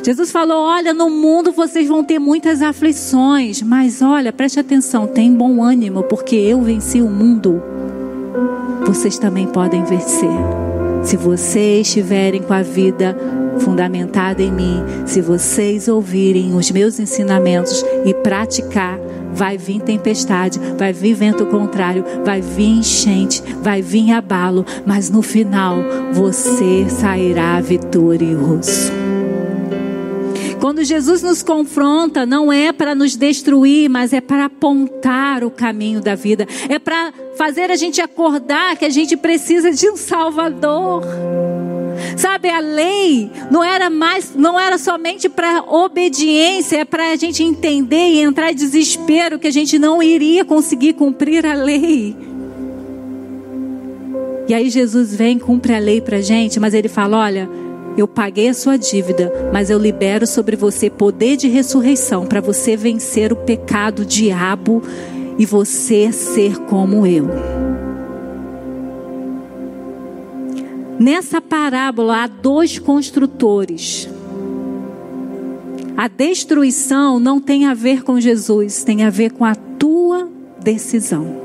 [0.03, 5.34] Jesus falou: Olha, no mundo vocês vão ter muitas aflições, mas olha, preste atenção, tem
[5.34, 7.64] bom ânimo, porque eu venci o mundo.
[8.86, 10.64] Vocês também podem vencer.
[11.06, 13.16] Se vocês estiverem com a vida
[13.60, 18.99] fundamentada em mim, se vocês ouvirem os meus ensinamentos e praticar,
[19.32, 25.22] vai vir tempestade, vai vir vento contrário, vai vir enchente, vai vir abalo, mas no
[25.22, 25.78] final
[26.12, 28.91] você sairá vitorioso.
[30.60, 36.01] Quando Jesus nos confronta, não é para nos destruir, mas é para apontar o caminho
[36.01, 36.47] da vida.
[36.68, 41.03] É para fazer a gente acordar que a gente precisa de um Salvador.
[42.17, 47.43] Sabe, a lei não era mais, não era somente para obediência, é para a gente
[47.43, 52.15] entender e entrar em desespero que a gente não iria conseguir cumprir a lei.
[54.47, 57.49] E aí Jesus vem, cumpre a lei para a gente, mas ele fala: olha,
[57.97, 62.75] eu paguei a sua dívida, mas eu libero sobre você poder de ressurreição para você
[62.75, 64.83] vencer o pecado, o diabo
[65.38, 67.27] e você ser como eu.
[70.99, 74.09] Nessa parábola há dois construtores.
[75.97, 80.29] A destruição não tem a ver com Jesus, tem a ver com a tua
[80.61, 81.43] decisão.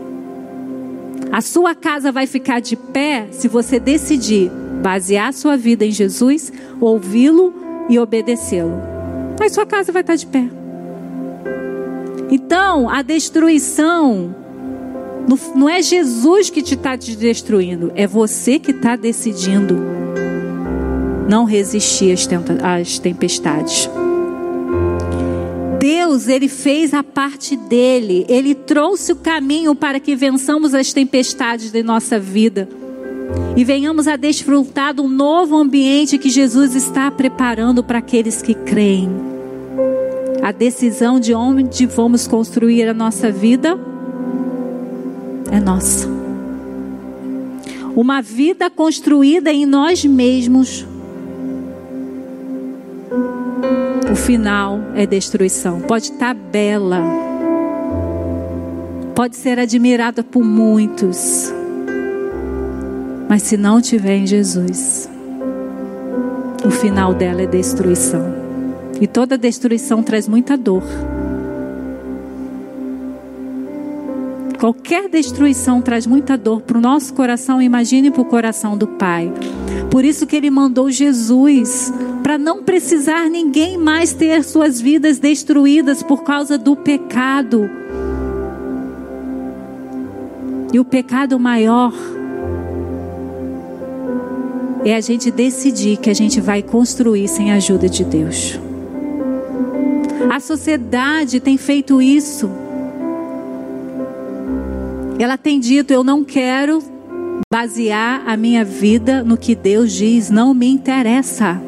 [1.32, 4.51] A sua casa vai ficar de pé se você decidir
[4.82, 7.55] basear sua vida em Jesus, ouvi-lo
[7.88, 8.74] e obedecê-lo.
[9.41, 10.60] Aí sua casa vai estar de pé.
[12.31, 14.35] Então, a destruição
[15.55, 19.78] não é Jesus que te está te destruindo, é você que está decidindo
[21.28, 22.16] não resistir
[22.62, 23.89] às tempestades.
[25.78, 31.70] Deus, ele fez a parte dele, ele trouxe o caminho para que vençamos as tempestades
[31.70, 32.68] de nossa vida
[33.57, 39.30] e venhamos a desfrutar do novo ambiente que Jesus está preparando para aqueles que creem.
[40.43, 43.78] A decisão de onde vamos construir a nossa vida
[45.51, 46.09] é nossa.
[47.95, 50.86] Uma vida construída em nós mesmos.
[54.11, 55.80] O final é destruição.
[55.80, 57.03] Pode estar bela,
[59.14, 61.53] pode ser admirada por muitos
[63.30, 65.09] mas se não tiver em Jesus,
[66.66, 68.39] o final dela é destruição.
[69.01, 70.83] E toda destruição traz muita dor.
[74.61, 79.33] Qualquer destruição traz muita dor para o nosso coração, imagine para o coração do Pai.
[79.91, 81.91] Por isso que ele mandou Jesus,
[82.23, 87.71] para não precisar ninguém mais ter suas vidas destruídas por causa do pecado.
[90.75, 91.95] E o pecado maior
[94.85, 98.61] é a gente decidir que a gente vai construir sem a ajuda de Deus.
[100.31, 102.49] A sociedade tem feito isso.
[105.18, 106.81] Ela tem dito: eu não quero
[107.53, 111.61] basear a minha vida no que Deus diz, não me interessa.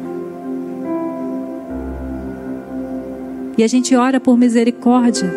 [3.57, 5.29] E a gente ora por misericórdia.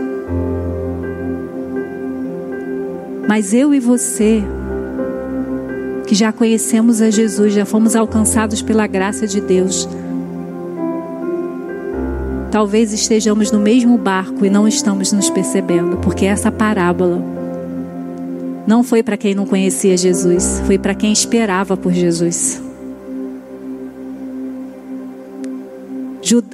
[3.29, 4.41] Mas eu e você,
[6.07, 9.89] que já conhecemos a Jesus, já fomos alcançados pela graça de Deus,
[12.51, 17.23] talvez estejamos no mesmo barco e não estamos nos percebendo, porque essa parábola
[18.67, 22.61] não foi para quem não conhecia Jesus, foi para quem esperava por Jesus.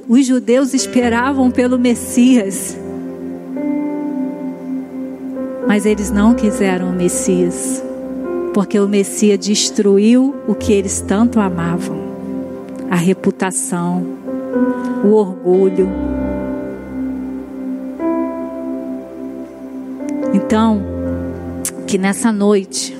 [0.07, 2.77] Os judeus esperavam pelo Messias,
[5.67, 7.83] mas eles não quiseram o Messias,
[8.53, 11.97] porque o Messias destruiu o que eles tanto amavam:
[12.91, 14.05] a reputação,
[15.03, 15.89] o orgulho.
[20.33, 20.81] Então,
[21.87, 22.97] que nessa noite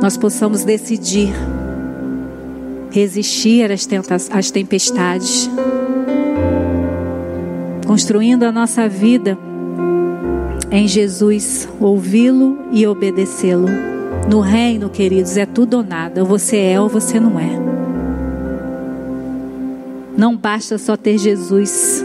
[0.00, 1.32] nós possamos decidir
[2.90, 3.86] resistir às,
[4.30, 5.50] às tempestades,
[7.86, 9.38] construindo a nossa vida
[10.70, 13.68] em Jesus, ouvi-lo e obedecê-lo.
[14.28, 16.20] No reino, queridos, é tudo ou nada.
[16.20, 17.67] Ou você é ou você não é.
[20.18, 22.04] Não basta só ter Jesus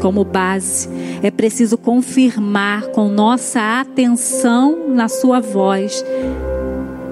[0.00, 0.88] como base,
[1.20, 6.04] é preciso confirmar com nossa atenção na Sua voz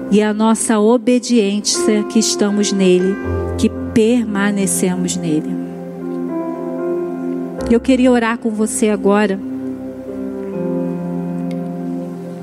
[0.09, 3.15] e a nossa obediência que estamos nele,
[3.57, 5.53] que permanecemos nele.
[7.69, 9.37] Eu queria orar com você agora.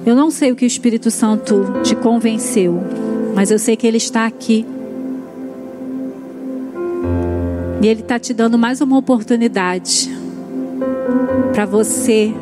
[0.05, 2.79] Eu não sei o que o Espírito Santo te convenceu,
[3.35, 4.67] mas eu sei que ele está aqui.
[7.87, 10.11] E ele está te dando mais uma oportunidade
[11.53, 12.35] para você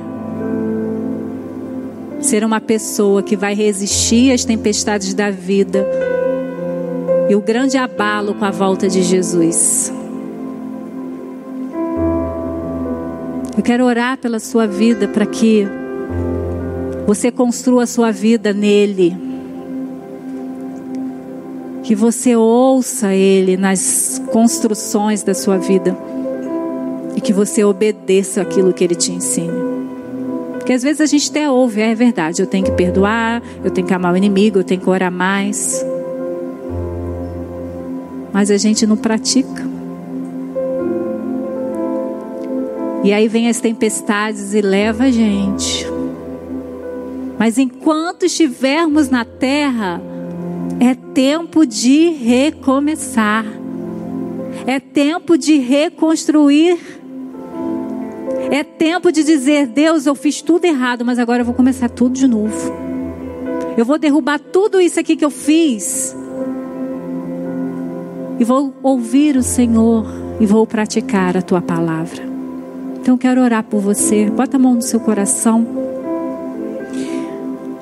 [2.19, 5.87] ser uma pessoa que vai resistir às tempestades da vida
[7.29, 9.93] e o grande abalo com a volta de Jesus.
[13.55, 15.69] Eu quero orar pela sua vida para que
[17.07, 19.24] você construa a sua vida nele.
[21.85, 25.97] Que você ouça ele nas construções da sua vida.
[27.15, 29.55] E que você obedeça aquilo que ele te ensina.
[30.55, 33.87] Porque às vezes a gente até ouve, é verdade, eu tenho que perdoar, eu tenho
[33.87, 35.85] que amar o inimigo, eu tenho que orar mais.
[38.33, 39.63] Mas a gente não pratica.
[43.05, 45.87] E aí vem as tempestades e leva a gente
[47.39, 50.01] mas enquanto estivermos na terra,
[50.81, 53.45] é tempo de recomeçar.
[54.67, 56.79] É tempo de reconstruir.
[58.51, 62.15] É tempo de dizer: Deus, eu fiz tudo errado, mas agora eu vou começar tudo
[62.15, 62.73] de novo.
[63.77, 66.15] Eu vou derrubar tudo isso aqui que eu fiz.
[68.39, 70.07] E vou ouvir o Senhor
[70.41, 72.23] e vou praticar a tua palavra.
[73.01, 74.31] Então quero orar por você.
[74.31, 75.84] Bota a mão no seu coração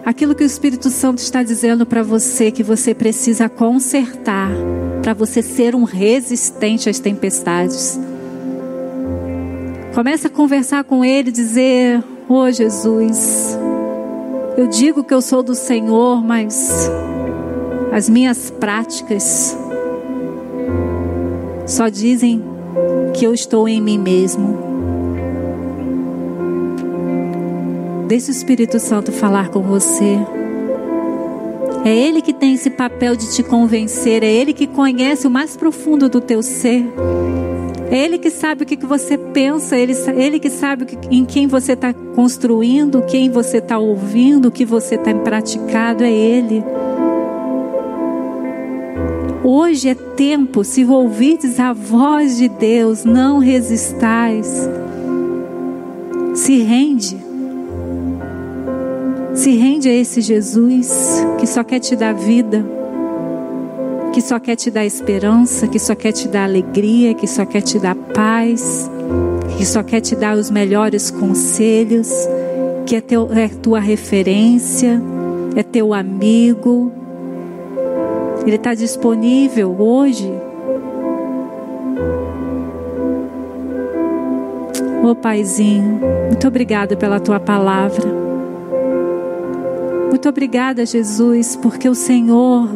[0.04, 4.50] aquilo que o Espírito Santo está dizendo para você que você precisa consertar
[5.02, 7.98] para você ser um resistente às tempestades.
[9.94, 13.58] Começa a conversar com ele, dizer: "Ô oh, Jesus,
[14.56, 16.88] eu digo que eu sou do Senhor, mas
[17.92, 19.56] as minhas práticas
[21.66, 22.42] só dizem
[23.14, 24.71] que eu estou em mim mesmo.
[28.12, 30.18] Deixe o Espírito Santo falar com você.
[31.82, 35.56] É Ele que tem esse papel de te convencer, é Ele que conhece o mais
[35.56, 36.84] profundo do teu ser.
[37.90, 41.72] É Ele que sabe o que você pensa, Ele, ele que sabe em quem você
[41.72, 46.62] está construindo, quem você está ouvindo, o que você está praticado, é Ele.
[49.42, 54.68] Hoje é tempo, se ouvirdes a voz de Deus, não resistais.
[56.34, 57.31] Se rende.
[59.34, 60.90] Se rende a esse Jesus
[61.38, 62.64] que só quer te dar vida,
[64.12, 67.62] que só quer te dar esperança, que só quer te dar alegria, que só quer
[67.62, 68.90] te dar paz,
[69.56, 72.10] que só quer te dar os melhores conselhos,
[72.84, 75.00] que é, teu, é tua referência,
[75.56, 76.92] é teu amigo.
[78.46, 80.30] Ele está disponível hoje.
[85.02, 88.21] Oh, Paizinho, muito obrigado pela tua palavra.
[90.12, 92.68] Muito obrigada, Jesus, porque o Senhor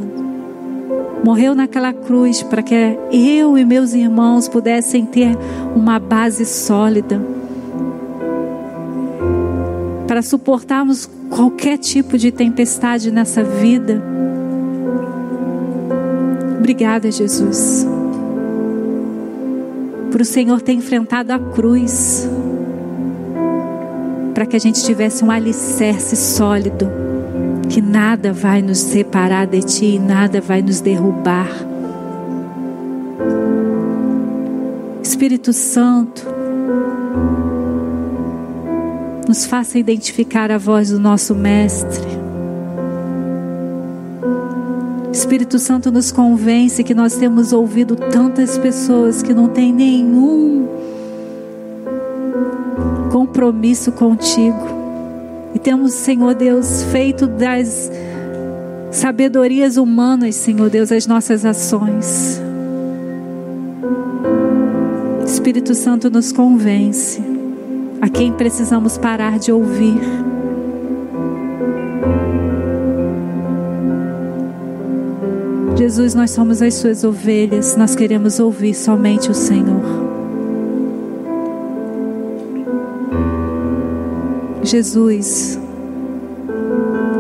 [1.23, 2.75] morreu naquela cruz para que
[3.13, 5.37] eu e meus irmãos pudessem ter
[5.75, 7.21] uma base sólida
[10.09, 14.03] para suportarmos qualquer tipo de tempestade nessa vida.
[16.59, 17.87] Obrigada, Jesus,
[20.11, 22.27] por o Senhor ter enfrentado a cruz
[24.33, 27.05] para que a gente tivesse um alicerce sólido,
[27.69, 31.49] que nada vai nos separar de Ti e nada vai nos derrubar.
[35.03, 36.27] Espírito Santo,
[39.27, 42.07] nos faça identificar a voz do nosso Mestre.
[45.13, 50.69] Espírito Santo nos convence que nós temos ouvido tantas pessoas que não têm nenhum
[53.11, 54.76] compromisso contigo.
[55.67, 57.91] Temos, Senhor Deus, feito das
[58.93, 62.41] sabedorias humanas, Senhor Deus, as nossas ações.
[65.27, 67.21] Espírito Santo nos convence
[68.01, 69.99] a quem precisamos parar de ouvir.
[75.77, 80.06] Jesus, nós somos as suas ovelhas, nós queremos ouvir somente o Senhor.
[84.67, 85.57] Jesus,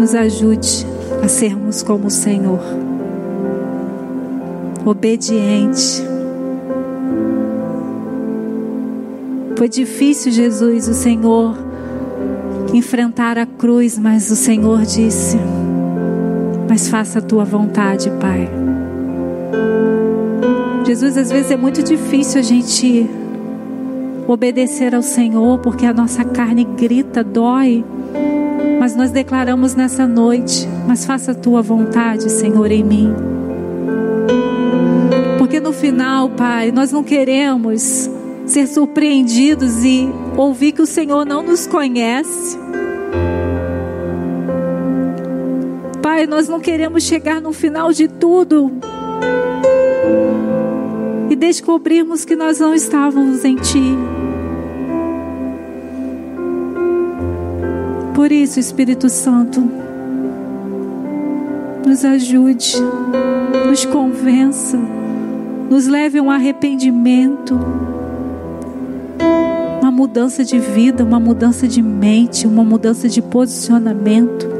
[0.01, 0.84] nos ajude
[1.22, 2.59] a sermos como o Senhor,
[4.84, 6.03] obediente.
[9.57, 11.57] Foi difícil, Jesus, o Senhor
[12.74, 15.38] enfrentar a cruz, mas o Senhor disse:
[16.68, 18.51] Mas faça a tua vontade, Pai.
[20.84, 23.09] Jesus, às vezes é muito difícil a gente
[24.26, 27.84] obedecer ao Senhor, porque a nossa carne grita, dói.
[28.78, 33.14] Mas nós declaramos nessa noite: Mas faça a tua vontade, Senhor, em mim.
[35.38, 38.10] Porque no final, Pai, nós não queremos
[38.46, 42.58] ser surpreendidos e ouvir que o Senhor não nos conhece.
[46.02, 48.72] Pai, nós não queremos chegar no final de tudo
[51.37, 53.97] e que nós não estávamos em Ti.
[58.14, 59.61] Por isso, Espírito Santo,
[61.87, 62.76] nos ajude,
[63.66, 64.78] nos convença,
[65.70, 67.59] nos leve a um arrependimento
[69.97, 74.55] mudança de vida, uma mudança de mente, uma mudança de posicionamento.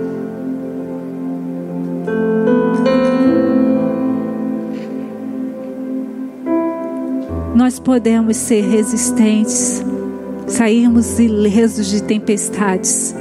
[7.77, 9.85] Nós podemos ser resistentes,
[10.47, 13.15] sairmos ilesos de tempestades.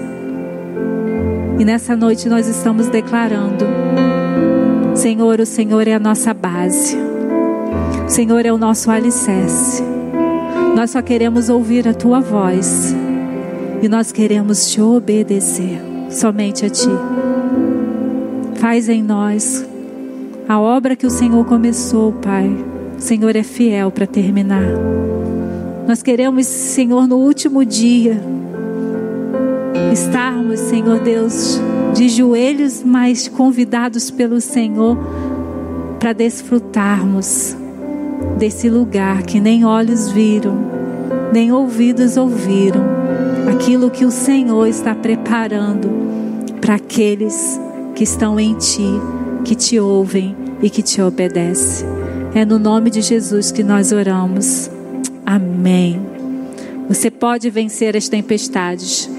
[1.60, 3.66] E nessa noite nós estamos declarando:
[4.96, 6.96] Senhor, o Senhor é a nossa base,
[8.06, 9.84] o Senhor é o nosso alicerce.
[10.74, 12.96] Nós só queremos ouvir a tua voz
[13.82, 16.92] e nós queremos te obedecer somente a ti.
[18.56, 19.66] Faz em nós
[20.48, 22.75] a obra que o Senhor começou, Pai.
[22.98, 24.66] O Senhor é fiel para terminar.
[25.88, 28.20] Nós queremos, Senhor, no último dia,
[29.94, 31.60] estarmos, Senhor Deus,
[31.94, 34.98] de joelhos, mas convidados pelo Senhor
[36.00, 37.56] para desfrutarmos
[38.38, 40.58] desse lugar que nem olhos viram,
[41.32, 42.82] nem ouvidos ouviram,
[43.50, 45.90] aquilo que o Senhor está preparando
[46.60, 47.60] para aqueles
[47.94, 48.90] que estão em Ti,
[49.44, 51.95] que te ouvem e que te obedecem.
[52.36, 54.70] É no nome de Jesus que nós oramos.
[55.26, 56.02] Amém.
[56.90, 59.10] Você pode vencer as tempestades.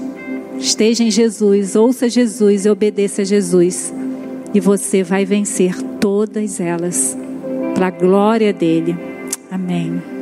[0.59, 3.91] Esteja em Jesus, ouça Jesus e obedeça a Jesus.
[4.53, 7.17] E você vai vencer todas elas,
[7.73, 8.95] para a glória dele.
[9.49, 10.16] Amém.